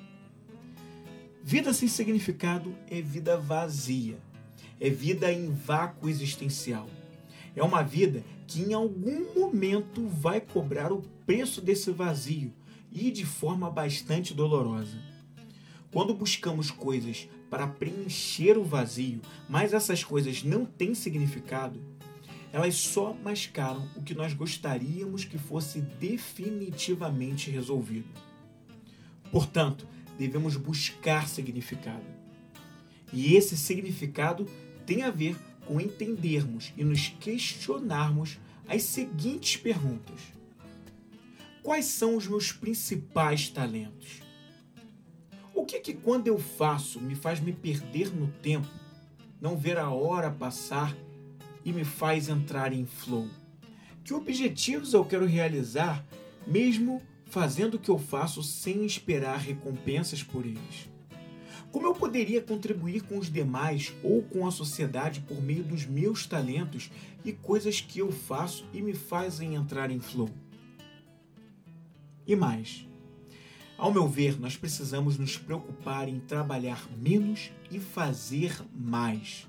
Vida 1.44 1.74
sem 1.74 1.88
significado 1.88 2.76
é 2.90 3.02
vida 3.02 3.38
vazia, 3.38 4.18
é 4.80 4.90
vida 4.90 5.32
em 5.32 5.50
vácuo 5.50 6.10
existencial. 6.10 6.90
É 7.56 7.64
uma 7.64 7.82
vida 7.82 8.24
que 8.46 8.62
em 8.62 8.74
algum 8.74 9.34
momento 9.34 10.08
vai 10.08 10.40
cobrar 10.40 10.92
o 10.92 11.02
preço 11.26 11.62
desse 11.62 11.90
vazio 11.92 12.54
e 12.92 13.10
de 13.10 13.26
forma 13.26 13.70
bastante 13.70 14.34
dolorosa. 14.34 14.98
Quando 15.92 16.14
buscamos 16.14 16.70
coisas 16.70 17.28
para 17.50 17.68
preencher 17.68 18.58
o 18.58 18.64
vazio, 18.64 19.22
mas 19.48 19.74
essas 19.74 20.04
coisas 20.04 20.44
não 20.44 20.66
têm 20.66 20.94
significado, 20.94 21.82
elas 22.52 22.76
só 22.76 23.14
mascaram 23.14 23.88
o 23.96 24.02
que 24.02 24.16
nós 24.16 24.34
gostaríamos 24.34 25.26
que 25.26 25.38
fosse 25.38 25.82
definitivamente 25.82 27.52
resolvido. 27.52 28.08
Portanto, 29.32 29.88
devemos 30.18 30.56
buscar 30.56 31.28
significado. 31.28 32.06
E 33.14 33.36
esse 33.36 33.56
significado 33.58 34.46
tem 34.86 35.04
a 35.04 35.12
ver 35.12 35.38
com 35.66 35.80
entendermos 35.80 36.74
e 36.78 36.84
nos 36.84 37.10
questionarmos 37.20 38.40
as 38.68 38.84
seguintes 38.84 39.58
perguntas: 39.58 40.20
Quais 41.62 41.86
são 41.86 42.16
os 42.16 42.28
meus 42.28 42.52
principais 42.52 43.50
talentos? 43.50 44.27
Que 45.68 45.82
que 45.82 45.94
quando 45.94 46.28
eu 46.28 46.40
faço 46.40 47.02
me 47.02 47.14
faz 47.14 47.42
me 47.42 47.52
perder 47.52 48.16
no 48.16 48.28
tempo, 48.42 48.70
não 49.42 49.58
ver 49.58 49.78
a 49.78 49.90
hora 49.90 50.32
passar 50.32 50.96
e 51.66 51.74
me 51.74 51.84
faz 51.84 52.30
entrar 52.30 52.72
em 52.72 52.86
flow? 52.86 53.28
Que 54.02 54.14
objetivos 54.14 54.94
eu 54.94 55.04
quero 55.04 55.26
realizar 55.26 56.06
mesmo 56.48 57.02
fazendo 57.26 57.74
o 57.74 57.80
que 57.80 57.92
eu 57.92 58.00
faço 58.00 58.42
sem 58.42 58.86
esperar 58.86 59.40
recompensas 59.40 60.24
por 60.24 60.46
eles? 60.46 60.90
Como 61.70 61.86
eu 61.86 61.94
poderia 61.94 62.42
contribuir 62.42 63.02
com 63.02 63.18
os 63.18 63.30
demais 63.30 63.94
ou 64.02 64.24
com 64.24 64.48
a 64.48 64.52
sociedade 64.52 65.20
por 65.20 65.42
meio 65.42 65.66
dos 65.66 65.86
meus 65.86 66.26
talentos 66.26 66.90
e 67.26 67.34
coisas 67.34 67.82
que 67.82 68.00
eu 68.00 68.10
faço 68.10 68.66
e 68.74 68.82
me 68.82 68.94
fazem 68.94 69.56
entrar 69.56 69.92
em 69.92 70.00
flow? 70.00 70.30
E 72.26 72.38
mais, 72.38 72.87
ao 73.78 73.92
meu 73.92 74.08
ver, 74.08 74.40
nós 74.40 74.58
precisamos 74.58 75.18
nos 75.18 75.38
preocupar 75.38 76.10
em 76.10 76.20
trabalhar 76.20 76.88
menos 76.98 77.52
e 77.70 77.80
fazer 77.80 78.56
mais. 78.74 79.48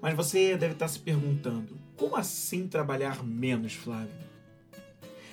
Mas 0.00 0.14
você 0.14 0.56
deve 0.56 0.74
estar 0.74 0.88
se 0.88 0.98
perguntando: 0.98 1.78
como 1.96 2.16
assim 2.16 2.66
trabalhar 2.66 3.22
menos, 3.22 3.74
Flávio? 3.74 4.28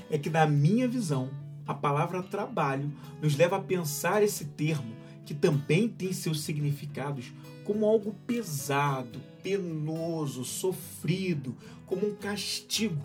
é 0.09 0.17
que, 0.17 0.29
na 0.29 0.45
minha 0.45 0.87
visão, 0.87 1.29
a 1.67 1.73
palavra 1.73 2.21
trabalho 2.21 2.91
nos 3.21 3.35
leva 3.35 3.57
a 3.57 3.61
pensar 3.61 4.23
esse 4.23 4.45
termo, 4.45 4.95
que 5.25 5.33
também 5.33 5.87
tem 5.87 6.13
seus 6.13 6.41
significados, 6.41 7.33
como 7.63 7.85
algo 7.85 8.15
pesado, 8.27 9.19
penoso, 9.41 10.45
sofrido, 10.45 11.55
como 11.85 12.07
um 12.07 12.15
castigo. 12.15 13.03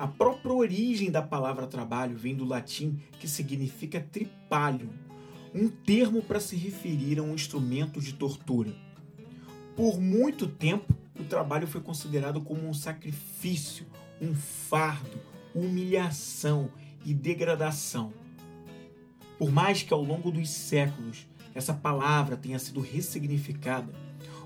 A 0.00 0.08
própria 0.08 0.54
origem 0.54 1.10
da 1.10 1.20
palavra 1.20 1.66
trabalho 1.66 2.16
vem 2.16 2.34
do 2.34 2.46
latim 2.46 2.98
que 3.18 3.28
significa 3.28 4.00
tripalho, 4.00 4.88
um 5.54 5.68
termo 5.68 6.22
para 6.22 6.40
se 6.40 6.56
referir 6.56 7.18
a 7.18 7.22
um 7.22 7.34
instrumento 7.34 8.00
de 8.00 8.14
tortura. 8.14 8.74
Por 9.76 10.00
muito 10.00 10.46
tempo, 10.46 10.96
o 11.18 11.24
trabalho 11.24 11.66
foi 11.66 11.82
considerado 11.82 12.40
como 12.40 12.66
um 12.66 12.72
sacrifício, 12.72 13.84
um 14.22 14.34
fardo, 14.34 15.20
humilhação 15.54 16.70
e 17.04 17.12
degradação. 17.12 18.10
Por 19.38 19.52
mais 19.52 19.82
que 19.82 19.92
ao 19.92 20.02
longo 20.02 20.30
dos 20.30 20.48
séculos 20.48 21.26
essa 21.54 21.74
palavra 21.74 22.38
tenha 22.38 22.58
sido 22.58 22.80
ressignificada, 22.80 23.92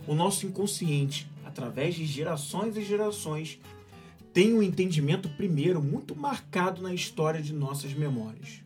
o 0.04 0.16
nosso 0.16 0.46
inconsciente, 0.46 1.30
através 1.44 1.94
de 1.94 2.04
gerações 2.04 2.76
e 2.76 2.82
gerações, 2.82 3.60
tem 4.34 4.52
um 4.52 4.60
entendimento 4.60 5.28
primeiro 5.28 5.80
muito 5.80 6.16
marcado 6.16 6.82
na 6.82 6.92
história 6.92 7.40
de 7.40 7.52
nossas 7.52 7.94
memórias. 7.94 8.64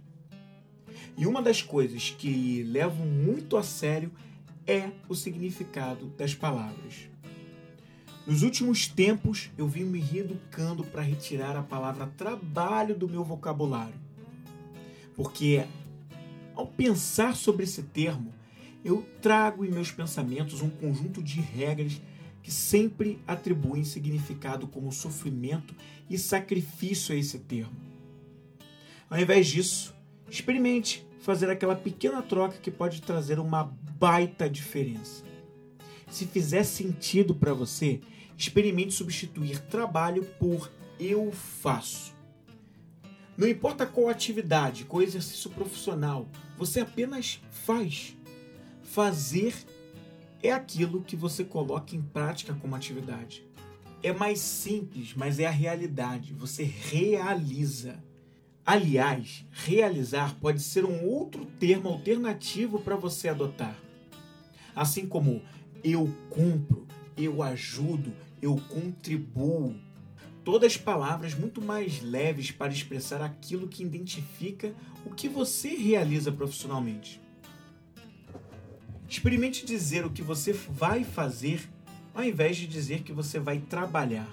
E 1.15 1.27
uma 1.27 1.43
das 1.43 1.61
coisas 1.61 2.09
que 2.09 2.63
levo 2.63 3.05
muito 3.05 3.55
a 3.55 3.63
sério 3.63 4.11
é 4.67 4.91
o 5.11 5.15
significado 5.15 6.07
das 6.17 6.35
palavras. 6.35 7.11
Nos 8.27 8.43
últimos 8.43 8.89
tempos, 8.89 9.51
eu 9.59 9.69
vim 9.69 9.85
me 9.85 10.01
reeducando 10.01 10.85
para 10.85 11.03
retirar 11.03 11.55
a 11.55 11.63
palavra 11.63 12.07
trabalho 12.17 12.95
do 12.95 13.09
meu 13.09 13.23
vocabulário. 13.23 13.95
Porque 15.15 15.67
ao 16.55 16.67
pensar 16.67 17.37
sobre 17.37 17.65
esse 17.65 17.83
termo, 17.83 18.33
eu 18.83 19.07
trago 19.21 19.67
em 19.67 19.71
meus 19.71 19.91
pensamentos 19.91 20.63
um 20.63 20.71
conjunto 20.71 21.23
de 21.23 21.41
regras 21.41 22.01
que 22.43 22.51
sempre 22.51 23.21
atribuem 23.27 23.85
significado 23.85 24.67
como 24.67 24.93
sofrimento 24.93 25.75
e 26.09 26.19
sacrifício 26.19 27.15
a 27.15 27.19
esse 27.19 27.39
termo. 27.41 27.77
Ao 29.11 29.19
invés 29.19 29.47
disso, 29.47 29.95
experimente 30.31 31.07
fazer 31.21 31.51
aquela 31.51 31.77
pequena 31.77 32.23
troca 32.23 32.59
que 32.59 32.71
pode 32.71 33.03
trazer 33.03 33.39
uma 33.39 33.65
baita 33.99 34.49
diferença. 34.49 35.25
Se 36.11 36.27
fizer 36.27 36.65
sentido 36.65 37.35
para 37.35 37.53
você, 37.53 38.01
experimente 38.37 38.95
substituir 38.95 39.61
trabalho 39.63 40.25
por 40.39 40.71
eu 40.99 41.31
faço. 41.33 42.15
Não 43.37 43.47
importa 43.47 43.87
qual 43.87 44.09
atividade, 44.09 44.85
qual 44.85 45.03
exercício 45.03 45.51
profissional, 45.51 46.29
você 46.57 46.81
apenas 46.81 47.41
faz. 47.51 48.17
Fazer 48.83 49.55
é 50.43 50.53
aquilo 50.53 51.03
que 51.03 51.17
você 51.17 51.45
coloca 51.45 51.97
em 51.97 52.03
prática 52.03 52.55
como 52.55 52.75
atividade. 52.75 53.47
É 54.03 54.13
mais 54.13 54.39
simples, 54.39 55.15
mas 55.17 55.39
é 55.39 55.47
a 55.47 55.51
realidade. 55.51 56.33
Você 56.35 56.63
realiza. 56.63 58.03
Aliás, 58.65 59.45
realizar 59.51 60.37
pode 60.37 60.61
ser 60.61 60.85
um 60.85 61.05
outro 61.05 61.45
termo 61.59 61.89
alternativo 61.89 62.79
para 62.81 62.97
você 62.97 63.29
adotar. 63.29 63.77
Assim 64.77 65.07
como 65.07 65.43
eu 65.83 66.15
cumpro, 66.31 66.87
eu 67.17 67.43
ajudo, 67.43 68.13
eu 68.41 68.57
contribuo. 68.69 69.75
Todas 70.45 70.77
palavras 70.77 71.35
muito 71.35 71.61
mais 71.61 72.01
leves 72.01 72.51
para 72.51 72.73
expressar 72.73 73.21
aquilo 73.21 73.69
que 73.69 73.83
identifica 73.83 74.73
o 75.05 75.11
que 75.11 75.29
você 75.29 75.71
realiza 75.71 76.31
profissionalmente. 76.31 77.21
Experimente 79.09 79.65
dizer 79.65 80.05
o 80.05 80.11
que 80.11 80.23
você 80.23 80.53
vai 80.53 81.03
fazer 81.03 81.69
ao 82.15 82.25
invés 82.25 82.57
de 82.57 82.67
dizer 82.67 83.03
que 83.03 83.13
você 83.13 83.39
vai 83.39 83.59
trabalhar. 83.61 84.29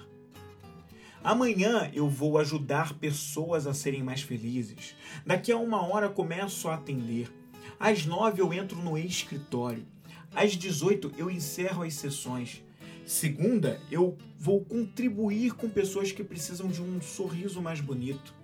Amanhã 1.22 1.90
eu 1.94 2.08
vou 2.08 2.36
ajudar 2.36 2.94
pessoas 2.94 3.66
a 3.66 3.72
serem 3.72 4.02
mais 4.02 4.22
felizes. 4.22 4.96
Daqui 5.24 5.50
a 5.52 5.56
uma 5.56 5.86
hora 5.86 6.08
começo 6.08 6.68
a 6.68 6.74
atender. 6.74 7.32
Às 7.78 8.04
nove 8.04 8.42
eu 8.42 8.52
entro 8.52 8.76
no 8.82 8.98
escritório. 8.98 9.86
Às 10.34 10.52
18 10.56 11.12
eu 11.16 11.30
encerro 11.30 11.82
as 11.82 11.94
sessões. 11.94 12.62
Segunda, 13.06 13.80
eu 13.88 14.18
vou 14.36 14.64
contribuir 14.64 15.54
com 15.54 15.68
pessoas 15.68 16.10
que 16.10 16.24
precisam 16.24 16.66
de 16.66 16.82
um 16.82 17.00
sorriso 17.00 17.62
mais 17.62 17.80
bonito. 17.80 18.34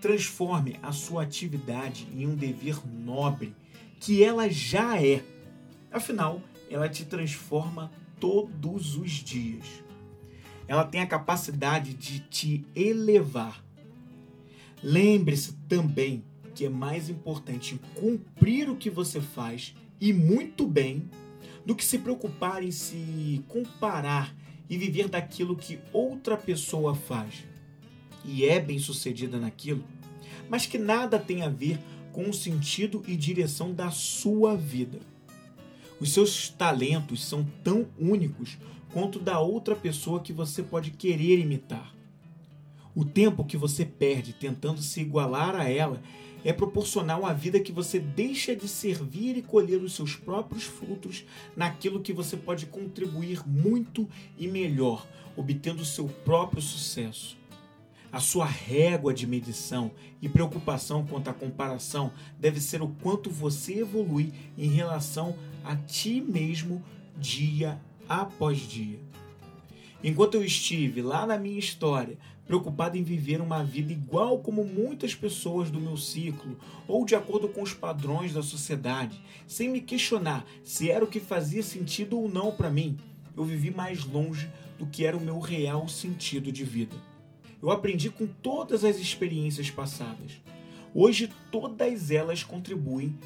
Transforme 0.00 0.78
a 0.82 0.92
sua 0.92 1.22
atividade 1.22 2.08
em 2.14 2.26
um 2.26 2.34
dever 2.34 2.80
nobre, 2.86 3.54
que 4.00 4.24
ela 4.24 4.48
já 4.48 4.98
é. 4.98 5.22
Afinal, 5.96 6.42
ela 6.70 6.90
te 6.90 7.06
transforma 7.06 7.90
todos 8.20 8.96
os 8.96 9.12
dias. 9.12 9.64
Ela 10.68 10.84
tem 10.84 11.00
a 11.00 11.06
capacidade 11.06 11.94
de 11.94 12.18
te 12.20 12.66
elevar. 12.76 13.64
Lembre-se 14.82 15.54
também 15.66 16.22
que 16.54 16.66
é 16.66 16.68
mais 16.68 17.08
importante 17.08 17.80
cumprir 17.94 18.68
o 18.68 18.76
que 18.76 18.90
você 18.90 19.22
faz 19.22 19.74
e 19.98 20.12
muito 20.12 20.66
bem 20.66 21.08
do 21.64 21.74
que 21.74 21.82
se 21.82 21.96
preocupar 21.96 22.62
em 22.62 22.70
se 22.70 23.42
comparar 23.48 24.36
e 24.68 24.76
viver 24.76 25.08
daquilo 25.08 25.56
que 25.56 25.78
outra 25.94 26.36
pessoa 26.36 26.94
faz 26.94 27.46
e 28.22 28.44
é 28.44 28.60
bem 28.60 28.78
sucedida 28.78 29.38
naquilo, 29.38 29.82
mas 30.46 30.66
que 30.66 30.76
nada 30.76 31.18
tem 31.18 31.40
a 31.40 31.48
ver 31.48 31.78
com 32.12 32.28
o 32.28 32.34
sentido 32.34 33.02
e 33.08 33.16
direção 33.16 33.72
da 33.72 33.90
sua 33.90 34.54
vida. 34.54 35.15
Os 36.00 36.12
seus 36.12 36.50
talentos 36.50 37.24
são 37.24 37.44
tão 37.64 37.86
únicos 37.98 38.58
quanto 38.92 39.18
da 39.18 39.40
outra 39.40 39.74
pessoa 39.74 40.20
que 40.20 40.32
você 40.32 40.62
pode 40.62 40.90
querer 40.90 41.38
imitar. 41.38 41.94
O 42.94 43.04
tempo 43.04 43.44
que 43.44 43.56
você 43.56 43.84
perde 43.84 44.32
tentando 44.32 44.82
se 44.82 45.00
igualar 45.00 45.54
a 45.54 45.68
ela 45.68 46.00
é 46.44 46.52
proporcional 46.52 47.26
à 47.26 47.32
vida 47.32 47.60
que 47.60 47.72
você 47.72 47.98
deixa 47.98 48.54
de 48.54 48.68
servir 48.68 49.36
e 49.36 49.42
colher 49.42 49.82
os 49.82 49.94
seus 49.94 50.14
próprios 50.14 50.64
frutos 50.64 51.24
naquilo 51.56 52.00
que 52.00 52.12
você 52.12 52.36
pode 52.36 52.66
contribuir 52.66 53.46
muito 53.46 54.08
e 54.38 54.46
melhor, 54.46 55.06
obtendo 55.36 55.82
o 55.82 55.84
seu 55.84 56.06
próprio 56.06 56.62
sucesso. 56.62 57.36
A 58.12 58.20
sua 58.20 58.46
régua 58.46 59.12
de 59.12 59.26
medição 59.26 59.90
e 60.22 60.28
preocupação 60.28 61.04
quanto 61.04 61.28
à 61.28 61.34
comparação 61.34 62.12
deve 62.38 62.60
ser 62.60 62.80
o 62.80 62.88
quanto 63.02 63.28
você 63.28 63.80
evolui 63.80 64.32
em 64.56 64.68
relação 64.68 65.36
a 65.66 65.74
ti 65.74 66.20
mesmo 66.20 66.82
dia 67.18 67.80
após 68.08 68.58
dia. 68.58 69.00
Enquanto 70.02 70.34
eu 70.34 70.44
estive 70.44 71.02
lá 71.02 71.26
na 71.26 71.36
minha 71.36 71.58
história, 71.58 72.16
preocupado 72.46 72.96
em 72.96 73.02
viver 73.02 73.40
uma 73.40 73.64
vida 73.64 73.92
igual 73.92 74.38
como 74.38 74.64
muitas 74.64 75.14
pessoas 75.14 75.68
do 75.68 75.80
meu 75.80 75.96
ciclo, 75.96 76.56
ou 76.86 77.04
de 77.04 77.16
acordo 77.16 77.48
com 77.48 77.62
os 77.62 77.74
padrões 77.74 78.32
da 78.32 78.42
sociedade, 78.42 79.20
sem 79.46 79.68
me 79.68 79.80
questionar 79.80 80.46
se 80.62 80.88
era 80.88 81.04
o 81.04 81.08
que 81.08 81.18
fazia 81.18 81.64
sentido 81.64 82.16
ou 82.20 82.28
não 82.28 82.52
para 82.52 82.70
mim, 82.70 82.96
eu 83.36 83.42
vivi 83.42 83.72
mais 83.72 84.04
longe 84.04 84.48
do 84.78 84.86
que 84.86 85.04
era 85.04 85.16
o 85.16 85.20
meu 85.20 85.40
real 85.40 85.88
sentido 85.88 86.52
de 86.52 86.64
vida. 86.64 86.94
Eu 87.60 87.72
aprendi 87.72 88.08
com 88.08 88.26
todas 88.26 88.84
as 88.84 88.98
experiências 88.98 89.68
passadas. 89.68 90.40
Hoje, 90.94 91.28
todas 91.50 92.10
elas 92.12 92.44
contribuem 92.44 93.18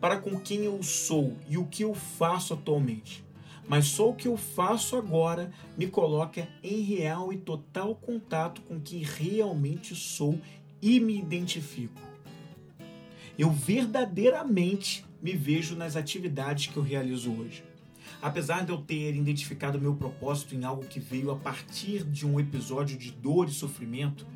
para 0.00 0.18
com 0.18 0.38
quem 0.40 0.64
eu 0.64 0.82
sou 0.82 1.36
e 1.48 1.58
o 1.58 1.66
que 1.66 1.84
eu 1.84 1.94
faço 1.94 2.54
atualmente 2.54 3.24
mas 3.70 3.86
só 3.86 4.10
o 4.10 4.14
que 4.16 4.26
eu 4.26 4.36
faço 4.36 4.96
agora 4.96 5.52
me 5.78 5.86
coloca 5.86 6.48
em 6.60 6.80
real 6.80 7.32
e 7.32 7.36
total 7.36 7.94
contato 7.94 8.60
com 8.62 8.80
quem 8.80 9.04
realmente 9.04 9.94
sou 9.94 10.40
e 10.82 10.98
me 10.98 11.16
identifico. 11.16 12.00
Eu 13.38 13.48
verdadeiramente 13.52 15.04
me 15.22 15.34
vejo 15.36 15.76
nas 15.76 15.94
atividades 15.94 16.66
que 16.66 16.76
eu 16.76 16.82
realizo 16.82 17.30
hoje. 17.30 17.62
Apesar 18.20 18.64
de 18.64 18.72
eu 18.72 18.78
ter 18.78 19.14
identificado 19.14 19.80
meu 19.80 19.94
propósito 19.94 20.56
em 20.56 20.64
algo 20.64 20.84
que 20.84 20.98
veio 20.98 21.30
a 21.30 21.36
partir 21.36 22.02
de 22.02 22.26
um 22.26 22.40
episódio 22.40 22.98
de 22.98 23.12
dor 23.12 23.48
e 23.48 23.52
sofrimento, 23.52 24.26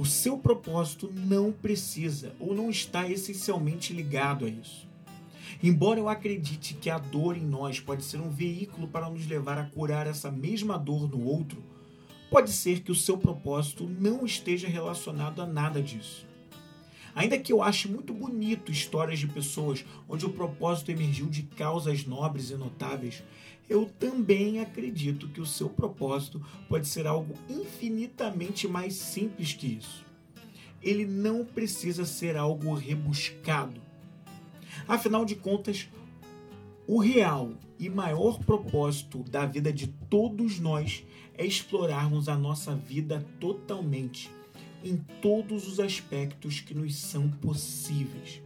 o 0.00 0.06
seu 0.06 0.38
propósito 0.38 1.12
não 1.14 1.52
precisa 1.52 2.32
ou 2.40 2.54
não 2.54 2.70
está 2.70 3.06
essencialmente 3.06 3.92
ligado 3.92 4.46
a 4.46 4.48
isso. 4.48 4.88
Embora 5.62 6.00
eu 6.00 6.08
acredite 6.08 6.72
que 6.72 6.88
a 6.88 6.96
dor 6.96 7.36
em 7.36 7.44
nós 7.44 7.80
pode 7.80 8.02
ser 8.02 8.18
um 8.18 8.30
veículo 8.30 8.88
para 8.88 9.10
nos 9.10 9.26
levar 9.26 9.58
a 9.58 9.66
curar 9.66 10.06
essa 10.06 10.30
mesma 10.30 10.78
dor 10.78 11.06
no 11.06 11.22
outro, 11.22 11.62
pode 12.30 12.50
ser 12.50 12.80
que 12.80 12.90
o 12.90 12.94
seu 12.94 13.18
propósito 13.18 13.84
não 13.86 14.24
esteja 14.24 14.68
relacionado 14.68 15.42
a 15.42 15.46
nada 15.46 15.82
disso. 15.82 16.26
Ainda 17.14 17.38
que 17.38 17.52
eu 17.52 17.62
ache 17.62 17.88
muito 17.88 18.12
bonito 18.12 18.72
histórias 18.72 19.18
de 19.18 19.26
pessoas 19.26 19.84
onde 20.08 20.26
o 20.26 20.32
propósito 20.32 20.90
emergiu 20.90 21.26
de 21.26 21.42
causas 21.42 22.04
nobres 22.04 22.50
e 22.50 22.54
notáveis, 22.54 23.22
eu 23.68 23.86
também 23.98 24.60
acredito 24.60 25.28
que 25.28 25.40
o 25.40 25.46
seu 25.46 25.68
propósito 25.68 26.40
pode 26.68 26.88
ser 26.88 27.06
algo 27.06 27.34
infinitamente 27.48 28.66
mais 28.66 28.94
simples 28.94 29.52
que 29.52 29.66
isso. 29.66 30.04
Ele 30.82 31.04
não 31.04 31.44
precisa 31.44 32.04
ser 32.04 32.36
algo 32.36 32.72
rebuscado 32.74 33.80
Afinal 34.86 35.24
de 35.24 35.36
contas, 35.36 35.88
o 36.86 36.98
real 36.98 37.52
e 37.78 37.88
maior 37.88 38.38
propósito 38.40 39.22
da 39.22 39.46
vida 39.46 39.72
de 39.72 39.86
todos 39.86 40.58
nós 40.58 41.04
é 41.36 41.46
explorarmos 41.46 42.28
a 42.28 42.36
nossa 42.36 42.74
vida 42.74 43.24
totalmente, 43.38 44.30
em 44.84 44.96
todos 45.20 45.68
os 45.68 45.80
aspectos 45.80 46.60
que 46.60 46.74
nos 46.74 46.96
são 46.96 47.28
possíveis. 47.28 48.42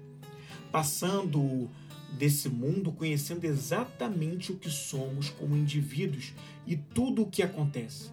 Passando 0.70 1.70
desse 2.18 2.48
mundo 2.48 2.92
conhecendo 2.92 3.44
exatamente 3.44 4.52
o 4.52 4.56
que 4.56 4.70
somos 4.70 5.30
como 5.30 5.56
indivíduos 5.56 6.32
e 6.66 6.76
tudo 6.76 7.22
o 7.22 7.30
que 7.30 7.42
acontece. 7.42 8.10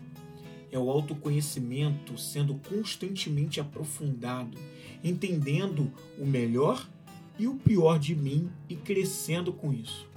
É 0.72 0.80
o 0.80 0.90
autoconhecimento 0.90 2.18
sendo 2.18 2.56
constantemente 2.56 3.60
aprofundado, 3.60 4.58
entendendo 5.04 5.92
o 6.18 6.26
melhor 6.26 6.90
e 7.38 7.48
o 7.48 7.56
pior 7.56 8.00
de 8.00 8.16
mim 8.16 8.50
e 8.70 8.76
crescendo 8.76 9.52
com 9.52 9.74
isso. 9.74 10.08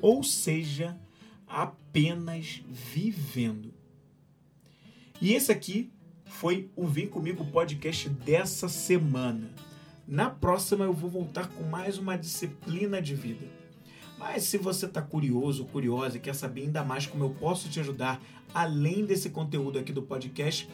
Ou 0.00 0.22
seja, 0.22 0.98
apenas 1.46 2.62
vivendo. 2.68 3.72
E 5.20 5.32
esse 5.32 5.50
aqui 5.52 5.90
foi 6.40 6.68
o 6.76 6.86
Vem 6.86 7.06
Comigo 7.06 7.46
podcast 7.46 8.10
dessa 8.10 8.68
semana. 8.68 9.50
Na 10.06 10.28
próxima 10.28 10.84
eu 10.84 10.92
vou 10.92 11.08
voltar 11.08 11.48
com 11.48 11.64
mais 11.64 11.96
uma 11.96 12.14
disciplina 12.14 13.00
de 13.00 13.14
vida. 13.14 13.46
Mas 14.18 14.44
se 14.44 14.58
você 14.58 14.84
está 14.84 15.00
curioso 15.00 15.64
curiosa 15.64 16.18
e 16.18 16.20
quer 16.20 16.34
saber 16.34 16.62
ainda 16.62 16.84
mais 16.84 17.06
como 17.06 17.24
eu 17.24 17.30
posso 17.30 17.70
te 17.70 17.80
ajudar 17.80 18.22
além 18.52 19.06
desse 19.06 19.30
conteúdo 19.30 19.78
aqui 19.78 19.92
do 19.92 20.02
podcast, 20.02 20.68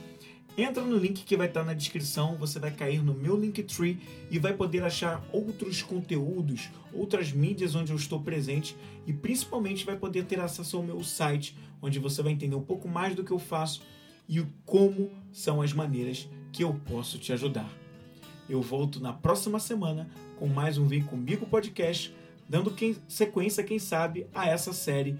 Entra 0.54 0.84
no 0.84 0.98
link 0.98 1.24
que 1.24 1.34
vai 1.34 1.46
estar 1.46 1.64
na 1.64 1.72
descrição, 1.72 2.36
você 2.36 2.58
vai 2.58 2.70
cair 2.70 3.02
no 3.02 3.14
meu 3.14 3.40
Linktree 3.40 3.98
e 4.30 4.38
vai 4.38 4.52
poder 4.52 4.84
achar 4.84 5.24
outros 5.32 5.80
conteúdos, 5.80 6.68
outras 6.92 7.32
mídias 7.32 7.74
onde 7.74 7.90
eu 7.90 7.96
estou 7.96 8.20
presente 8.20 8.76
e 9.06 9.14
principalmente 9.14 9.86
vai 9.86 9.96
poder 9.96 10.26
ter 10.26 10.38
acesso 10.38 10.76
ao 10.76 10.82
meu 10.82 11.02
site, 11.02 11.56
onde 11.80 11.98
você 11.98 12.22
vai 12.22 12.32
entender 12.32 12.54
um 12.54 12.62
pouco 12.62 12.86
mais 12.86 13.14
do 13.14 13.24
que 13.24 13.30
eu 13.30 13.38
faço 13.38 13.80
e 14.32 14.46
como 14.64 15.10
são 15.30 15.60
as 15.60 15.74
maneiras 15.74 16.26
que 16.50 16.64
eu 16.64 16.72
posso 16.86 17.18
te 17.18 17.34
ajudar. 17.34 17.70
Eu 18.48 18.62
volto 18.62 18.98
na 18.98 19.12
próxima 19.12 19.60
semana 19.60 20.08
com 20.38 20.46
mais 20.46 20.78
um 20.78 20.86
Vem 20.86 21.02
Comigo 21.02 21.46
podcast, 21.46 22.16
dando 22.48 22.70
quem, 22.70 22.96
sequência, 23.06 23.62
quem 23.62 23.78
sabe, 23.78 24.26
a 24.34 24.48
essa 24.48 24.72
série. 24.72 25.18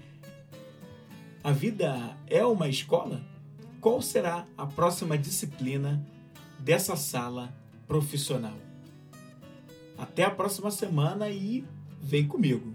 A 1.43 1.51
vida 1.51 2.17
é 2.25 2.43
uma 2.43 2.67
escola? 2.67 3.21
Qual 3.79 4.01
será 4.01 4.47
a 4.57 4.65
próxima 4.65 5.15
disciplina 5.15 6.03
dessa 6.57 6.95
sala 6.95 7.53
profissional? 7.87 8.57
Até 9.95 10.23
a 10.23 10.31
próxima 10.31 10.71
semana 10.71 11.29
e 11.29 11.63
vem 12.01 12.27
comigo! 12.27 12.73